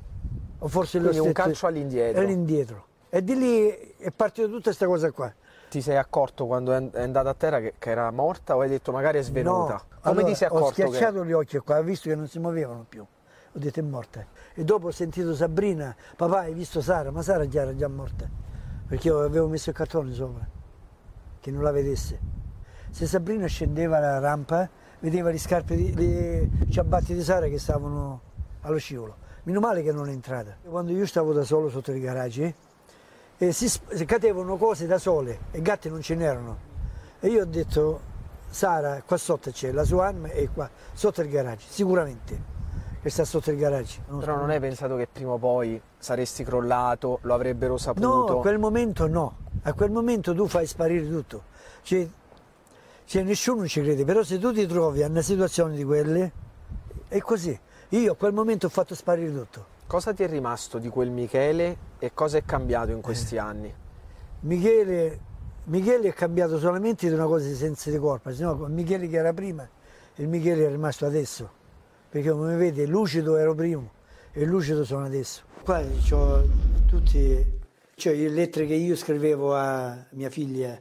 O 0.59 0.67
forse 0.67 0.99
Quindi 0.99 1.17
l'ho 1.17 1.25
un 1.25 1.31
calcio 1.33 1.67
all'indietro. 1.67 2.19
all'indietro. 2.21 2.85
E 3.09 3.23
di 3.23 3.37
lì 3.37 3.67
è 3.97 4.09
partita 4.11 4.47
tutta 4.47 4.61
questa 4.63 4.85
cosa 4.87 5.11
qua. 5.11 5.31
Ti 5.69 5.81
sei 5.81 5.97
accorto 5.97 6.47
quando 6.47 6.71
è 6.73 7.01
andata 7.01 7.29
a 7.29 7.33
terra 7.33 7.59
che, 7.59 7.73
che 7.77 7.89
era 7.91 8.09
morta 8.11 8.55
o 8.55 8.61
hai 8.61 8.69
detto 8.69 8.91
magari 8.91 9.19
è 9.19 9.21
svenuta? 9.21 9.73
No, 9.73 9.81
Come 9.87 9.99
allora, 10.01 10.25
ti 10.25 10.35
sei 10.35 10.47
ho 10.49 10.55
accorto? 10.57 10.73
che- 10.81 10.87
schiacciato 10.87 11.25
gli 11.25 11.31
occhi 11.31 11.57
qua, 11.59 11.77
ho 11.79 11.83
visto 11.83 12.09
che 12.09 12.15
non 12.15 12.27
si 12.27 12.39
muovevano 12.39 12.85
più. 12.89 13.01
Ho 13.53 13.59
detto 13.59 13.79
è 13.79 13.83
morta. 13.83 14.25
E 14.53 14.63
dopo 14.63 14.87
ho 14.87 14.91
sentito 14.91 15.33
Sabrina, 15.33 15.95
papà 16.15 16.39
hai 16.39 16.53
visto 16.53 16.81
Sara? 16.81 17.11
Ma 17.11 17.21
Sara 17.21 17.47
già 17.47 17.61
era 17.61 17.75
già 17.75 17.87
morta. 17.87 18.29
Perché 18.87 19.07
io 19.07 19.21
avevo 19.21 19.47
messo 19.47 19.69
il 19.69 19.75
cartone 19.75 20.13
sopra, 20.13 20.45
che 21.39 21.51
non 21.51 21.63
la 21.63 21.71
vedesse. 21.71 22.19
Se 22.89 23.05
Sabrina 23.05 23.47
scendeva 23.47 23.99
la 23.99 24.19
rampa, 24.19 24.69
vedeva 24.99 25.29
le 25.29 25.37
scarpe, 25.37 25.75
di, 25.75 25.93
le 25.93 26.49
ciabatte 26.69 27.13
di 27.13 27.23
Sara 27.23 27.47
che 27.47 27.57
stavano 27.57 28.21
allo 28.61 28.77
scivolo. 28.77 29.15
Meno 29.43 29.59
male 29.59 29.81
che 29.81 29.91
non 29.93 30.09
è 30.09 30.11
entrata. 30.11 30.57
Quando 30.63 30.91
io 30.91 31.05
stavo 31.05 31.31
da 31.31 31.43
solo 31.43 31.69
sotto 31.69 31.93
i 31.93 31.99
garaggi, 32.01 32.53
e 33.37 33.51
si, 33.53 33.67
si 33.67 34.05
cadevano 34.05 34.55
cose 34.57 34.85
da 34.85 34.99
sole 34.99 35.39
e 35.49 35.61
gatti 35.61 35.89
non 35.89 36.01
ce 36.01 36.13
n'erano. 36.13 36.69
E 37.19 37.27
io 37.29 37.41
ho 37.41 37.45
detto, 37.45 38.01
Sara, 38.49 39.01
qua 39.01 39.17
sotto 39.17 39.49
c'è 39.49 39.71
la 39.71 39.83
sua 39.83 40.07
arma 40.07 40.27
e 40.27 40.49
qua, 40.53 40.69
sotto 40.93 41.21
il 41.21 41.29
garage, 41.29 41.65
sicuramente, 41.67 42.50
che 43.01 43.09
sta 43.09 43.25
sotto 43.25 43.51
il 43.51 43.57
garage. 43.57 44.01
Però 44.19 44.35
non 44.35 44.49
hai 44.49 44.59
pensato 44.59 44.95
che 44.95 45.07
prima 45.11 45.31
o 45.31 45.37
poi 45.37 45.81
saresti 45.97 46.43
crollato, 46.43 47.19
lo 47.23 47.33
avrebbero 47.33 47.77
saputo? 47.77 48.07
No, 48.07 48.37
a 48.37 48.41
quel 48.41 48.59
momento 48.59 49.07
no, 49.07 49.37
a 49.63 49.73
quel 49.73 49.91
momento 49.91 50.35
tu 50.35 50.47
fai 50.47 50.67
sparire 50.67 51.09
tutto. 51.09 51.43
Cioè, 51.81 52.07
cioè, 53.05 53.23
nessuno 53.23 53.67
ci 53.67 53.81
crede, 53.81 54.05
però 54.05 54.23
se 54.23 54.37
tu 54.39 54.53
ti 54.53 54.65
trovi 54.67 55.03
a 55.03 55.07
una 55.07 55.21
situazione 55.21 55.75
di 55.75 55.83
quelle, 55.83 56.31
è 57.07 57.19
così. 57.19 57.59
Io 57.89 58.13
a 58.13 58.15
quel 58.15 58.33
momento 58.33 58.67
ho 58.67 58.69
fatto 58.69 58.95
sparire 58.95 59.33
tutto. 59.33 59.65
Cosa 59.87 60.13
ti 60.13 60.23
è 60.23 60.27
rimasto 60.27 60.77
di 60.77 60.87
quel 60.87 61.09
Michele 61.09 61.77
e 61.99 62.13
cosa 62.13 62.37
è 62.37 62.45
cambiato 62.45 62.91
in 62.91 62.99
Eh. 62.99 63.01
questi 63.01 63.37
anni? 63.37 63.73
Michele, 64.41 65.19
Michele 65.65 66.07
è 66.07 66.13
cambiato 66.13 66.57
solamente 66.57 67.07
di 67.07 67.13
una 67.13 67.25
cosa 67.25 67.47
di 67.47 67.55
senso 67.55 67.89
di 67.89 67.97
colpa, 67.97 68.31
sennò 68.33 68.53
Michele 68.67 69.09
che 69.09 69.17
era 69.17 69.33
prima 69.33 69.67
e 70.15 70.21
il 70.21 70.29
Michele 70.29 70.65
è 70.65 70.69
rimasto 70.69 71.05
adesso, 71.05 71.49
perché 72.11 72.29
come 72.29 72.57
vede 72.57 72.85
lucido 72.85 73.37
ero 73.37 73.55
prima 73.55 73.89
e 74.33 74.43
lucido 74.43 74.83
sono 74.83 75.05
adesso. 75.05 75.43
Qua 75.63 75.81
ho 76.11 76.43
tutte 76.85 77.59
cioè, 77.95 78.13
le 78.13 78.27
lettere 78.27 78.65
che 78.65 78.73
io 78.73 78.97
scrivevo 78.97 79.55
a 79.55 80.07
mia 80.09 80.29
figlia, 80.29 80.77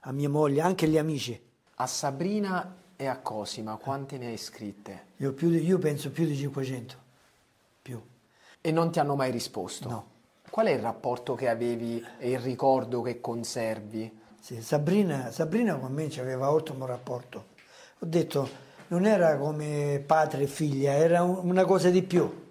a 0.00 0.12
mia 0.12 0.28
moglie, 0.28 0.60
anche 0.60 0.84
agli 0.84 0.98
amici. 0.98 1.40
A 1.76 1.86
Sabrina 1.86 2.82
e 2.96 3.06
a 3.06 3.18
Cosima, 3.20 3.76
quante 3.76 4.18
ne 4.18 4.26
hai 4.26 4.36
scritte? 4.36 5.06
Io, 5.16 5.32
più 5.32 5.48
io 5.48 5.78
penso 5.78 6.10
più 6.10 6.26
di 6.26 6.36
500, 6.36 6.94
più. 7.80 8.02
E 8.60 8.70
non 8.70 8.90
ti 8.90 8.98
hanno 8.98 9.16
mai 9.16 9.30
risposto? 9.30 9.88
No. 9.88 10.10
Qual 10.50 10.66
è 10.66 10.72
il 10.72 10.80
rapporto 10.80 11.34
che 11.34 11.48
avevi 11.48 12.04
e 12.18 12.32
il 12.32 12.40
ricordo 12.40 13.00
che 13.00 13.22
conservi? 13.22 14.20
Sì, 14.38 14.60
Sabrina, 14.60 15.30
Sabrina 15.30 15.76
con 15.76 15.94
me 15.94 16.10
aveva 16.18 16.52
ottimo 16.52 16.84
rapporto. 16.84 17.46
Ho 18.00 18.06
detto, 18.06 18.73
non 18.88 19.06
era 19.06 19.36
come 19.36 20.02
padre 20.04 20.42
e 20.42 20.46
figlia, 20.46 20.92
era 20.92 21.22
un- 21.22 21.40
una 21.42 21.64
cosa 21.64 21.90
di 21.90 22.02
più. 22.02 22.42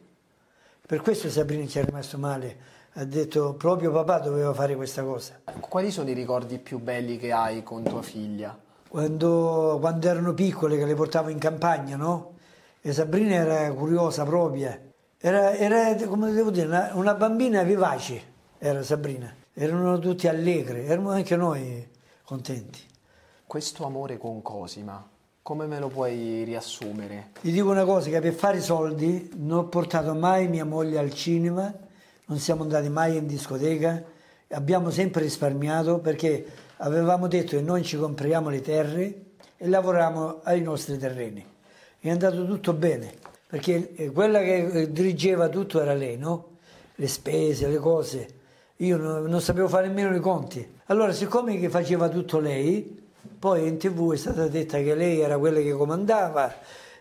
Per 0.85 1.01
questo 1.01 1.29
Sabrina 1.29 1.65
ci 1.67 1.79
è 1.79 1.85
rimasto 1.85 2.17
male. 2.17 2.71
Ha 2.93 3.05
detto, 3.05 3.53
proprio 3.55 3.91
papà 3.91 4.19
doveva 4.19 4.53
fare 4.53 4.75
questa 4.75 5.03
cosa. 5.03 5.39
Quali 5.59 5.89
sono 5.89 6.09
i 6.09 6.13
ricordi 6.13 6.59
più 6.59 6.79
belli 6.79 7.17
che 7.17 7.31
hai 7.31 7.63
con 7.63 7.83
tua 7.83 8.01
figlia? 8.01 8.55
Quando, 8.87 9.77
quando 9.79 10.07
erano 10.07 10.33
piccole, 10.33 10.77
che 10.77 10.85
le 10.85 10.93
portavo 10.93 11.29
in 11.29 11.39
campagna, 11.39 11.95
no? 11.95 12.33
E 12.81 12.93
Sabrina 12.93 13.33
era 13.35 13.71
curiosa 13.73 14.23
propria. 14.25 14.79
Era, 15.17 15.53
era, 15.55 15.95
come 16.05 16.31
devo 16.31 16.51
dire, 16.51 16.67
una, 16.67 16.91
una 16.93 17.13
bambina 17.15 17.63
vivace, 17.63 18.21
era 18.59 18.83
Sabrina. 18.83 19.33
Erano 19.53 19.97
tutti 19.97 20.27
allegri, 20.27 20.85
erano 20.85 21.11
anche 21.11 21.35
noi 21.35 21.89
contenti. 22.23 22.81
Questo 23.47 23.85
amore 23.85 24.17
con 24.17 24.41
Cosima, 24.41 25.03
come 25.43 25.65
me 25.67 25.77
lo 25.77 25.89
puoi 25.89 26.43
riassumere? 26.45 27.31
Ti 27.41 27.51
dico 27.51 27.69
una 27.69 27.83
cosa, 27.83 28.09
che 28.09 28.21
per 28.21 28.31
fare 28.31 28.61
soldi 28.61 29.29
non 29.35 29.57
ho 29.57 29.65
portato 29.65 30.15
mai 30.15 30.47
mia 30.47 30.63
moglie 30.63 30.97
al 30.97 31.13
cinema, 31.13 31.71
non 32.27 32.39
siamo 32.39 32.63
andati 32.63 32.87
mai 32.87 33.17
in 33.17 33.27
discoteca, 33.27 34.01
abbiamo 34.51 34.89
sempre 34.89 35.23
risparmiato 35.23 35.99
perché 35.99 36.45
avevamo 36.77 37.27
detto 37.27 37.57
che 37.57 37.61
noi 37.61 37.83
ci 37.83 37.97
compriamo 37.97 38.49
le 38.49 38.61
terre 38.61 39.21
e 39.57 39.67
lavoriamo 39.67 40.39
ai 40.43 40.61
nostri 40.61 40.97
terreni. 40.97 41.45
È 41.99 42.09
andato 42.09 42.45
tutto 42.45 42.71
bene, 42.71 43.11
perché 43.45 43.95
eh, 43.95 44.11
quella 44.11 44.39
che 44.39 44.65
eh, 44.65 44.91
dirigeva 44.93 45.49
tutto 45.49 45.81
era 45.81 45.93
lei, 45.93 46.17
no? 46.17 46.51
Le 46.95 47.07
spese, 47.09 47.67
le 47.67 47.77
cose. 47.79 48.27
Io 48.77 48.95
non, 48.95 49.23
non 49.25 49.41
sapevo 49.41 49.67
fare 49.67 49.87
nemmeno 49.87 50.15
i 50.15 50.21
conti. 50.21 50.65
Allora, 50.85 51.11
siccome 51.11 51.59
che 51.59 51.67
faceva 51.67 52.07
tutto 52.07 52.39
lei, 52.39 53.02
poi 53.39 53.67
in 53.67 53.77
tv 53.77 54.13
è 54.13 54.17
stata 54.17 54.47
detta 54.47 54.77
che 54.79 54.95
lei 54.95 55.19
era 55.19 55.37
quella 55.37 55.59
che 55.59 55.71
comandava, 55.71 56.53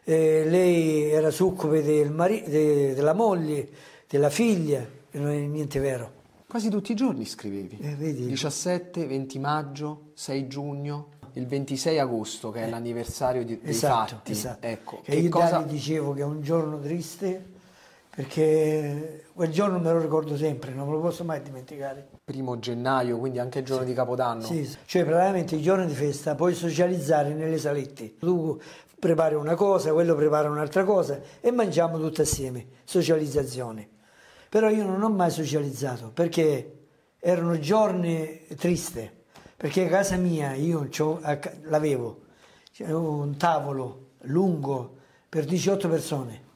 eh, 0.04 0.44
lei 0.46 1.10
era 1.10 1.30
succube 1.30 1.82
del 1.82 2.10
mari- 2.10 2.44
de- 2.46 2.94
della 2.94 3.12
moglie, 3.14 3.68
della 4.08 4.30
figlia, 4.30 4.84
e 5.10 5.18
non 5.18 5.30
è 5.30 5.38
niente 5.38 5.78
vero. 5.80 6.20
Quasi 6.46 6.68
tutti 6.68 6.92
i 6.92 6.94
giorni 6.94 7.24
scrivevi. 7.24 7.78
Eh, 7.80 7.94
vedi. 7.94 8.26
17, 8.26 9.06
20 9.06 9.38
maggio, 9.38 10.10
6 10.14 10.46
giugno, 10.48 11.08
il 11.34 11.46
26 11.46 11.98
agosto 11.98 12.50
che 12.50 12.64
è 12.64 12.68
l'anniversario 12.68 13.42
di- 13.44 13.58
dei 13.60 13.70
Esatto, 13.70 14.16
fatti. 14.16 14.32
esatto. 14.32 14.66
Ecco, 14.66 15.00
Che 15.02 15.12
che 15.12 15.16
io 15.18 15.30
cosa... 15.30 15.62
Dicevo 15.62 16.12
che 16.12 16.20
è 16.20 16.24
un 16.24 16.42
giorno 16.42 16.78
triste 16.78 17.44
perché 18.14 19.24
quel 19.32 19.50
giorno 19.50 19.78
me 19.78 19.90
lo 19.90 19.98
ricordo 19.98 20.36
sempre, 20.36 20.72
non 20.72 20.86
me 20.86 20.92
lo 20.92 21.00
posso 21.00 21.24
mai 21.24 21.40
dimenticare. 21.40 22.06
Primo 22.22 22.58
gennaio, 22.58 23.16
quindi 23.16 23.38
anche 23.38 23.60
il 23.60 23.64
giorno 23.64 23.84
di 23.84 23.94
Capodanno. 23.94 24.42
Sì, 24.42 24.66
sì. 24.66 24.76
cioè 24.84 25.04
praticamente 25.04 25.56
i 25.56 25.62
giorni 25.62 25.86
di 25.86 25.94
festa 25.94 26.34
puoi 26.34 26.54
socializzare 26.54 27.32
nelle 27.32 27.56
salette. 27.56 28.18
Tu 28.18 28.60
prepari 28.98 29.34
una 29.34 29.54
cosa, 29.54 29.92
quello 29.92 30.14
prepara 30.14 30.50
un'altra 30.50 30.84
cosa 30.84 31.20
e 31.40 31.50
mangiamo 31.50 31.98
tutti 31.98 32.20
assieme, 32.20 32.66
socializzazione. 32.84 33.88
Però 34.50 34.68
io 34.68 34.84
non 34.84 35.02
ho 35.02 35.08
mai 35.08 35.30
socializzato 35.30 36.10
perché 36.12 36.80
erano 37.18 37.58
giorni 37.58 38.42
tristi, 38.58 39.10
perché 39.56 39.86
a 39.86 39.88
casa 39.88 40.16
mia 40.16 40.52
io 40.52 40.86
l'avevo, 41.62 42.20
un 42.80 43.36
tavolo 43.38 44.10
lungo 44.24 44.96
per 45.30 45.46
18 45.46 45.88
persone, 45.88 46.50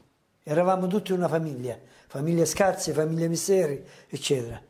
eravamo 0.49 0.87
tutti 0.87 1.11
una 1.11 1.27
famiglia, 1.27 1.77
famiglie 2.07 2.45
scarse, 2.45 2.93
famiglie 2.93 3.27
misteri, 3.27 3.85
eccetera. 4.09 4.63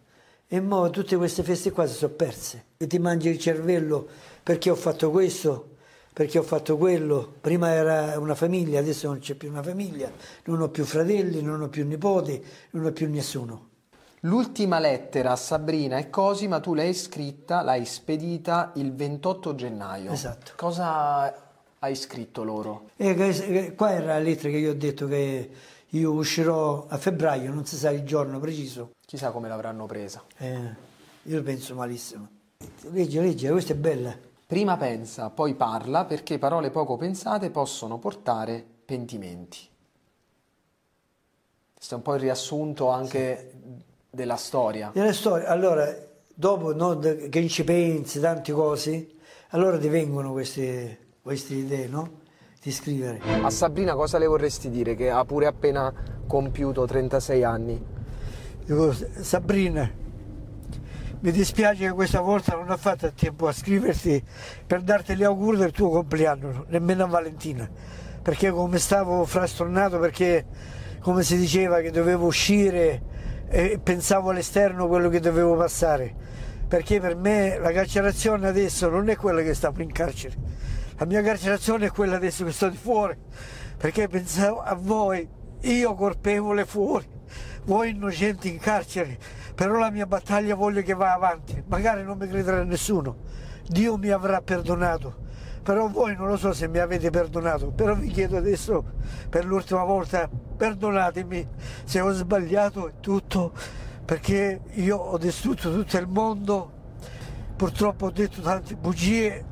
E 0.48 0.58
ora 0.58 0.88
tutte 0.88 1.16
queste 1.16 1.42
feste 1.42 1.70
qua 1.70 1.86
si 1.86 1.96
sono 1.96 2.14
perse 2.14 2.64
e 2.78 2.86
ti 2.86 2.98
mangi 2.98 3.28
il 3.28 3.38
cervello 3.38 4.08
perché 4.42 4.70
ho 4.70 4.74
fatto 4.74 5.10
questo, 5.10 5.74
perché 6.14 6.38
ho 6.38 6.42
fatto 6.42 6.78
quello. 6.78 7.34
Prima 7.42 7.72
era 7.72 8.18
una 8.18 8.34
famiglia, 8.34 8.78
adesso 8.78 9.06
non 9.06 9.18
c'è 9.18 9.34
più 9.34 9.50
una 9.50 9.62
famiglia, 9.62 10.10
non 10.44 10.62
ho 10.62 10.70
più 10.70 10.84
fratelli, 10.84 11.42
non 11.42 11.60
ho 11.60 11.68
più 11.68 11.86
nipoti, 11.86 12.42
non 12.70 12.86
ho 12.86 12.92
più 12.92 13.10
nessuno. 13.10 13.68
L'ultima 14.20 14.78
lettera 14.78 15.32
a 15.32 15.36
Sabrina 15.36 15.98
e 15.98 16.08
Cosima 16.08 16.58
tu 16.58 16.72
l'hai 16.72 16.94
scritta, 16.94 17.60
l'hai 17.60 17.84
spedita 17.84 18.72
il 18.76 18.94
28 18.94 19.54
gennaio. 19.54 20.12
Esatto. 20.12 20.52
Cosa 20.56 21.45
hai 21.80 21.94
scritto 21.94 22.42
loro? 22.42 22.90
Eh, 22.96 23.74
qua 23.74 23.92
era 23.92 24.06
la 24.06 24.18
lettera 24.18 24.50
che 24.50 24.56
io 24.58 24.70
ho 24.70 24.74
detto 24.74 25.06
che 25.06 25.50
io 25.90 26.12
uscirò 26.12 26.86
a 26.88 26.96
febbraio, 26.98 27.52
non 27.52 27.64
si 27.64 27.76
sa 27.76 27.90
il 27.90 28.02
giorno 28.02 28.38
preciso. 28.38 28.92
Chissà 29.04 29.30
come 29.30 29.48
l'avranno 29.48 29.86
presa. 29.86 30.24
Eh, 30.38 30.74
io 31.22 31.42
penso 31.42 31.74
malissimo. 31.74 32.28
Leggi, 32.90 33.18
leggi, 33.18 33.48
questa 33.48 33.72
è 33.72 33.76
bella. 33.76 34.16
Prima 34.46 34.76
pensa, 34.76 35.30
poi 35.30 35.54
parla, 35.54 36.04
perché 36.04 36.38
parole 36.38 36.70
poco 36.70 36.96
pensate 36.96 37.50
possono 37.50 37.98
portare 37.98 38.64
pentimenti. 38.84 39.58
Questo 41.74 41.94
è 41.94 41.96
un 41.96 42.02
po' 42.02 42.14
il 42.14 42.20
riassunto 42.20 42.88
anche 42.88 43.50
sì. 43.50 43.82
della 44.10 44.36
storia. 44.36 44.90
Della 44.94 45.12
storia, 45.12 45.48
allora, 45.48 45.92
dopo 46.32 46.74
no, 46.74 46.98
che 46.98 47.48
ci 47.48 47.64
pensi, 47.64 48.20
tante 48.20 48.52
cose, 48.52 49.08
allora 49.50 49.78
ti 49.78 49.88
vengono 49.88 50.32
queste, 50.32 51.05
queste 51.26 51.54
idee, 51.54 51.88
no? 51.88 52.08
Di 52.62 52.70
scrivere. 52.70 53.18
A 53.42 53.50
Sabrina 53.50 53.94
cosa 53.94 54.16
le 54.16 54.28
vorresti 54.28 54.70
dire 54.70 54.94
che 54.94 55.10
ha 55.10 55.24
pure 55.24 55.46
appena 55.46 55.92
compiuto 56.24 56.86
36 56.86 57.42
anni? 57.42 57.84
Dico, 58.64 58.94
Sabrina, 59.22 59.90
mi 61.18 61.30
dispiace 61.32 61.86
che 61.86 61.90
questa 61.90 62.20
volta 62.20 62.54
non 62.54 62.70
ho 62.70 62.76
fatto 62.76 63.12
tempo 63.12 63.48
a 63.48 63.52
scriverti 63.52 64.22
per 64.68 64.82
darti 64.82 65.16
gli 65.16 65.24
auguri 65.24 65.56
del 65.56 65.72
tuo 65.72 65.90
compleanno, 65.90 66.64
nemmeno 66.68 67.02
a 67.02 67.08
Valentina, 67.08 67.68
perché 68.22 68.52
come 68.52 68.78
stavo 68.78 69.24
frastornato, 69.24 69.98
perché 69.98 70.46
come 71.00 71.24
si 71.24 71.36
diceva 71.36 71.80
che 71.80 71.90
dovevo 71.90 72.26
uscire 72.26 73.02
e 73.48 73.80
pensavo 73.82 74.30
all'esterno 74.30 74.86
quello 74.86 75.08
che 75.08 75.18
dovevo 75.18 75.56
passare, 75.56 76.14
perché 76.68 77.00
per 77.00 77.16
me 77.16 77.58
la 77.58 77.72
carcerazione 77.72 78.46
adesso 78.46 78.88
non 78.88 79.08
è 79.08 79.16
quella 79.16 79.42
che 79.42 79.54
stavo 79.54 79.82
in 79.82 79.90
carcere, 79.90 80.74
la 80.96 81.06
mia 81.06 81.22
carcerazione 81.22 81.86
è 81.86 81.90
quella 81.90 82.16
adesso 82.16 82.44
che 82.44 82.52
sto 82.52 82.68
di 82.68 82.76
fuori, 82.76 83.16
perché 83.76 84.08
pensavo 84.08 84.60
a 84.60 84.74
voi, 84.74 85.28
io 85.60 85.94
colpevole 85.94 86.64
fuori, 86.64 87.06
voi 87.64 87.90
innocenti 87.90 88.48
in 88.48 88.58
carcere 88.58 89.18
però 89.56 89.78
la 89.78 89.90
mia 89.90 90.04
battaglia 90.04 90.54
voglio 90.54 90.82
che 90.82 90.92
va 90.92 91.14
avanti, 91.14 91.64
magari 91.68 92.04
non 92.04 92.18
mi 92.18 92.28
crederà 92.28 92.62
nessuno, 92.62 93.16
Dio 93.66 93.96
mi 93.96 94.10
avrà 94.10 94.42
perdonato, 94.42 95.24
però 95.62 95.88
voi 95.88 96.14
non 96.14 96.28
lo 96.28 96.36
so 96.36 96.52
se 96.52 96.68
mi 96.68 96.78
avete 96.78 97.08
perdonato, 97.08 97.70
però 97.70 97.94
vi 97.94 98.08
chiedo 98.08 98.36
adesso 98.36 98.84
per 99.30 99.46
l'ultima 99.46 99.82
volta 99.82 100.28
perdonatemi 100.28 101.48
se 101.84 102.00
ho 102.00 102.12
sbagliato 102.12 102.92
tutto, 103.00 103.52
perché 104.04 104.60
io 104.74 104.98
ho 104.98 105.16
distrutto 105.16 105.72
tutto 105.72 105.96
il 105.96 106.06
mondo, 106.06 106.72
purtroppo 107.56 108.06
ho 108.06 108.10
detto 108.10 108.42
tante 108.42 108.76
bugie 108.76 109.42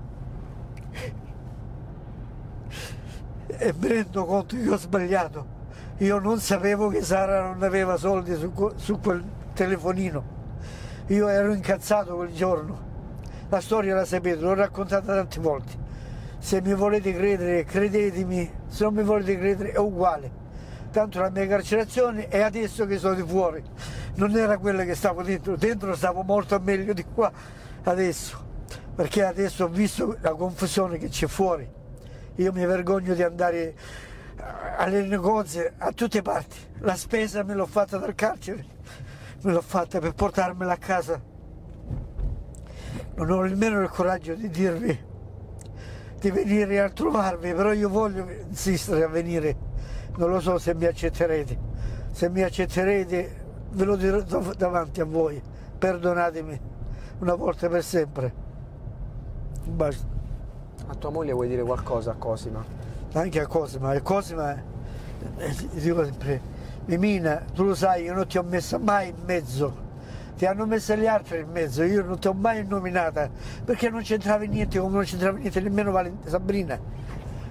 e 3.59 3.75
mi 3.79 3.89
rendo 3.89 4.25
conto 4.25 4.57
che 4.57 4.69
ho 4.69 4.77
sbagliato. 4.77 5.47
Io 5.99 6.19
non 6.19 6.41
sapevo 6.41 6.89
che 6.89 7.03
Sara 7.03 7.43
non 7.43 7.63
aveva 7.63 7.97
soldi 7.97 8.35
su, 8.35 8.53
su 8.77 8.99
quel 9.01 9.23
telefonino. 9.53 10.33
Io 11.09 11.29
ero 11.29 11.53
incazzato 11.53 12.17
quel 12.17 12.33
giorno. 12.33 12.93
La 13.49 13.61
storia 13.61 13.95
la 13.95 14.05
sapete, 14.05 14.41
l'ho 14.41 14.55
raccontata 14.55 15.15
tante 15.15 15.39
volte. 15.41 15.73
Se 16.39 16.61
mi 16.61 16.75
volete 16.75 17.15
credere, 17.15 17.65
credetemi, 17.65 18.51
se 18.67 18.85
non 18.85 18.95
mi 18.95 19.03
volete 19.03 19.39
credere 19.39 19.73
è 19.73 19.79
uguale. 19.79 20.43
Tanto 20.91 21.21
la 21.21 21.31
mia 21.31 21.47
carcerazione 21.47 22.29
è 22.29 22.41
adesso 22.41 22.87
che 22.87 22.99
sono 22.99 23.15
di 23.15 23.23
fuori, 23.23 23.63
non 24.15 24.37
era 24.37 24.59
quella 24.59 24.85
che 24.85 24.95
stavo 24.95 25.23
dentro, 25.23 25.57
dentro 25.57 25.95
stavo 25.97 26.23
molto 26.23 26.59
meglio 26.61 26.93
di 26.93 27.05
qua 27.05 27.33
adesso, 27.83 28.39
perché 28.95 29.25
adesso 29.25 29.65
ho 29.65 29.69
visto 29.69 30.17
la 30.21 30.35
confusione 30.35 30.99
che 30.99 31.09
c'è 31.09 31.27
fuori. 31.27 31.69
Io 32.37 32.53
mi 32.53 32.65
vergogno 32.67 33.15
di 33.15 33.23
andare 33.23 33.75
alle 34.77 35.07
negozi 35.07 35.61
a 35.79 35.93
tutte 35.93 36.23
parti, 36.23 36.57
la 36.79 36.97
spesa 36.97 37.43
me 37.45 37.55
l'ho 37.55 37.67
fatta 37.67 37.99
dal 37.99 38.15
carcere 38.15 38.73
me 39.45 39.53
l'ho 39.53 39.61
fatta 39.61 39.99
per 39.99 40.15
portarmela 40.15 40.73
a 40.73 40.77
casa. 40.79 41.21
Non 43.17 43.31
ho 43.31 43.43
nemmeno 43.43 43.81
il 43.81 43.89
coraggio 43.89 44.35
di 44.35 44.49
dirvi 44.49 45.13
di 46.19 46.31
venire 46.31 46.81
a 46.81 46.89
trovarmi, 46.89 47.53
però 47.53 47.73
io 47.73 47.89
voglio 47.89 48.27
insistere 48.49 49.05
a 49.05 49.09
venire. 49.09 49.73
Non 50.17 50.31
lo 50.31 50.41
so 50.41 50.59
se 50.59 50.75
mi 50.75 50.87
accetterete. 50.87 51.73
Se 52.11 52.31
mi 52.31 52.43
accetterete 52.43 53.43
ve 53.71 53.85
lo 53.85 53.97
dirò 53.97 54.23
davanti 54.23 55.01
a 55.01 55.05
voi. 55.05 55.41
Perdonatemi 55.79 56.61
una 57.19 57.35
volta 57.35 57.69
per 57.69 57.85
sempre. 57.85 58.33
Basta. 59.65 60.14
A 60.87 60.95
tua 60.95 61.11
moglie 61.11 61.33
vuoi 61.33 61.49
dire 61.49 61.63
qualcosa 61.63 62.13
a 62.13 62.15
Cosima? 62.15 62.65
Anche 63.13 63.41
a 63.41 63.47
Cosima, 63.47 63.95
e 63.95 64.03
Cosima 64.03 64.55
eh, 65.39 65.55
dico 65.73 66.05
sempre 66.05 66.41
Mimina, 66.87 67.43
tu 67.55 67.65
lo 67.65 67.75
sai, 67.75 68.05
io 68.05 68.15
non 68.15 68.27
ti 68.27 68.37
ho 68.37 68.43
messa 68.43 68.79
mai 68.79 69.09
in 69.09 69.17
mezzo. 69.25 69.83
Ti 70.37 70.47
hanno 70.47 70.67
messo 70.67 70.95
gli 70.97 71.07
altri 71.07 71.41
in 71.41 71.51
mezzo, 71.51 71.83
io 71.85 72.05
non 72.05 72.19
ti 72.19 72.27
ho 72.27 72.35
mai 72.35 72.67
nominata 72.67 73.31
perché 73.65 73.89
non 73.89 74.03
c'entrava 74.03 74.45
niente, 74.45 74.79
come 74.79 74.95
non 74.95 75.05
c'entrava 75.05 75.39
niente 75.39 75.61
nemmeno 75.61 75.93
Valent- 75.93 76.29
Sabrina, 76.29 76.79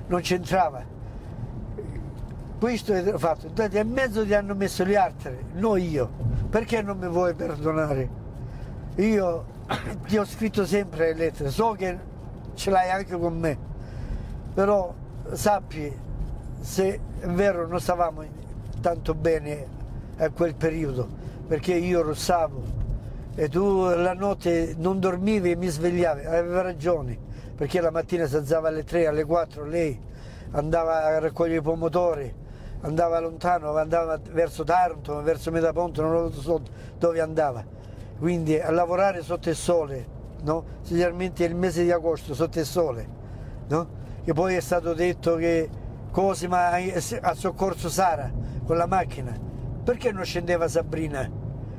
non 0.08 0.22
c'entrava. 0.22 0.84
Questo 2.60 2.93
è 2.93 3.17
fatto, 3.17 3.48
Dati 3.48 3.78
in 3.78 3.89
mezzo 3.89 4.24
ti 4.26 4.34
hanno 4.34 4.54
messo 4.54 4.86
gli 4.86 4.96
altri, 4.96 5.36
non 5.54 5.80
io. 5.80 6.10
Perché 6.50 6.82
non 6.82 6.98
mi 6.98 7.08
vuoi 7.08 7.34
perdonare? 7.34 8.10
Io 8.98 9.46
ti 10.06 10.17
ho 10.17 10.26
scritto 10.26 10.65
sempre 10.65 11.08
le 11.08 11.13
lettere, 11.15 11.50
so 11.50 11.72
che 11.72 11.98
ce 12.54 12.70
l'hai 12.70 12.89
anche 12.89 13.18
con 13.18 13.38
me, 13.38 13.58
però 14.54 14.94
sappi 15.32 15.92
se 16.60 17.00
è 17.20 17.28
vero 17.28 17.68
non 17.68 17.80
stavamo 17.80 18.24
tanto 18.82 19.13
bene 19.13 19.66
a 20.18 20.30
quel 20.30 20.56
periodo 20.56 21.08
perché 21.48 21.74
io 21.74 22.02
rossavo 22.02 22.62
e 23.36 23.50
tu 23.50 23.86
la 23.89 24.13
notte 24.13 24.76
non 24.78 25.00
dormivi 25.00 25.52
e 25.52 25.56
mi 25.56 25.68
svegliavi, 25.68 26.26
aveva 26.26 26.62
ragione 26.62 27.18
perché 27.56 27.82
la 27.82 27.92
mattina 27.92 28.26
si 28.28 28.36
alzava 28.36 28.68
alle 28.68 28.84
3, 28.84 29.08
alle 29.08 29.24
4 29.24 29.66
lei 29.66 30.00
andava 30.52 31.06
a 31.06 31.20
raccogliere 31.20 31.60
i 31.60 31.62
pomodori, 31.62 32.34
andava 32.82 33.20
lontano, 33.20 33.76
andava 33.76 34.20
verso 34.32 34.63
Taranto, 34.63 35.22
verso 35.22 35.52
Metaponto, 35.52 36.02
non 36.02 36.12
lo 36.12 36.32
so 36.32 36.62
dove 36.98 37.20
andava. 37.22 37.63
Quindi 38.20 38.60
a 38.60 38.72
lavorare 38.72 39.22
sotto 39.22 39.50
il 39.50 39.56
sole, 39.56 40.06
no? 40.44 40.64
specialmente 40.82 41.44
il 41.44 41.56
mese 41.56 41.84
di 41.84 41.92
agosto 41.92 42.34
sotto 42.34 42.60
il 42.60 42.66
sole, 42.66 43.08
no? 43.68 43.88
che 44.24 44.34
poi 44.34 44.56
è 44.56 44.60
stato 44.62 44.94
detto 44.94 45.36
che 45.36 45.70
Cosima 46.12 46.70
ha 47.22 47.34
soccorso 47.34 47.90
Sara 47.90 48.32
con 48.66 48.78
la 48.78 48.86
macchina. 48.86 49.36
Perché 49.84 50.12
non 50.12 50.24
scendeva 50.24 50.68
Sabrina? 50.68 51.28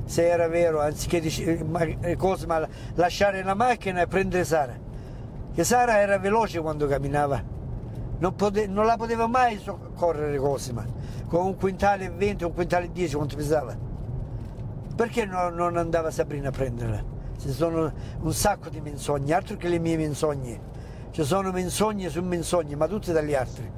Se 0.05 0.29
era 0.29 0.49
vero, 0.49 0.81
anziché 0.81 1.23
eh, 1.23 2.17
Cosima 2.17 2.67
lasciare 2.95 3.45
la 3.45 3.55
macchina 3.55 4.03
e 4.03 4.07
prendere 4.09 4.45
Sara. 4.45 4.77
Che 5.55 5.65
Sara 5.65 6.01
era 6.01 6.19
veloce 6.19 6.61
quando 6.61 6.89
camminava. 6.89 7.43
Non, 8.19 8.35
pote, 8.35 8.67
non 8.67 8.87
la 8.87 8.97
poteva 8.97 9.29
mai 9.29 9.59
soccorrere 9.59 10.37
Cosima. 10.37 10.85
Con 11.29 11.47
un 11.47 11.57
quintale 11.57 12.07
e 12.07 12.11
20, 12.11 12.45
un 12.45 12.53
quintale 12.53 12.87
e 12.87 12.93
10 12.93 13.15
quanto 13.15 13.37
pesava. 13.37 13.77
Perché 14.97 15.25
no, 15.27 15.49
non 15.49 15.77
andava 15.77 16.11
Sabrina 16.11 16.49
a 16.49 16.53
prenderla? 16.53 17.14
Ci 17.41 17.53
sono 17.53 17.93
un 18.21 18.33
sacco 18.33 18.69
di 18.69 18.81
menzogne, 18.81 19.35
altro 19.35 19.57
che 19.57 19.69
le 19.69 19.79
mie 19.79 19.97
menzogne. 19.97 20.61
Ci 21.13 21.25
sono 21.25 21.53
menzogne 21.53 22.09
su 22.09 22.23
menzogne, 22.23 22.77
ma 22.77 22.89
tutte 22.89 23.13
dagli 23.13 23.35
altri. 23.35 23.71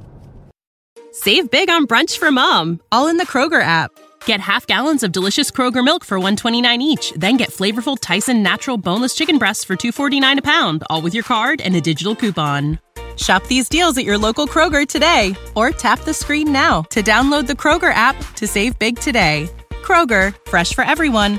Save 1.13 1.51
big 1.51 1.71
on 1.71 1.87
brunch 1.87 2.19
for 2.19 2.31
mom, 2.31 2.81
all 2.91 3.09
in 3.09 3.17
the 3.17 3.27
Kroger 3.27 3.63
app. 3.63 3.91
Get 4.27 4.41
half 4.41 4.67
gallons 4.67 5.03
of 5.03 5.13
delicious 5.13 5.51
Kroger 5.51 5.85
milk 5.85 6.05
for 6.05 6.19
129 6.19 6.83
each, 6.83 7.13
then 7.17 7.37
get 7.37 7.51
flavorful 7.51 7.97
Tyson 7.99 8.43
natural 8.43 8.77
boneless 8.77 9.15
chicken 9.15 9.39
breasts 9.39 9.65
for 9.65 9.77
249 9.77 10.39
a 10.39 10.43
pound, 10.43 10.85
all 10.91 11.01
with 11.01 11.15
your 11.15 11.25
card 11.25 11.61
and 11.61 11.75
a 11.75 11.81
digital 11.81 12.15
coupon. 12.15 12.81
Shop 13.17 13.47
these 13.47 13.69
deals 13.69 13.97
at 13.97 14.05
your 14.05 14.19
local 14.19 14.47
Kroger 14.47 14.87
today 14.87 15.35
or 15.55 15.71
tap 15.71 16.01
the 16.01 16.13
screen 16.13 16.53
now 16.53 16.83
to 16.91 17.03
download 17.03 17.47
the 17.47 17.55
Kroger 17.55 17.93
app 17.95 18.17
to 18.35 18.47
save 18.47 18.79
big 18.79 18.99
today. 18.99 19.49
Kroger, 19.83 20.37
fresh 20.49 20.75
for 20.75 20.85
everyone. 20.85 21.39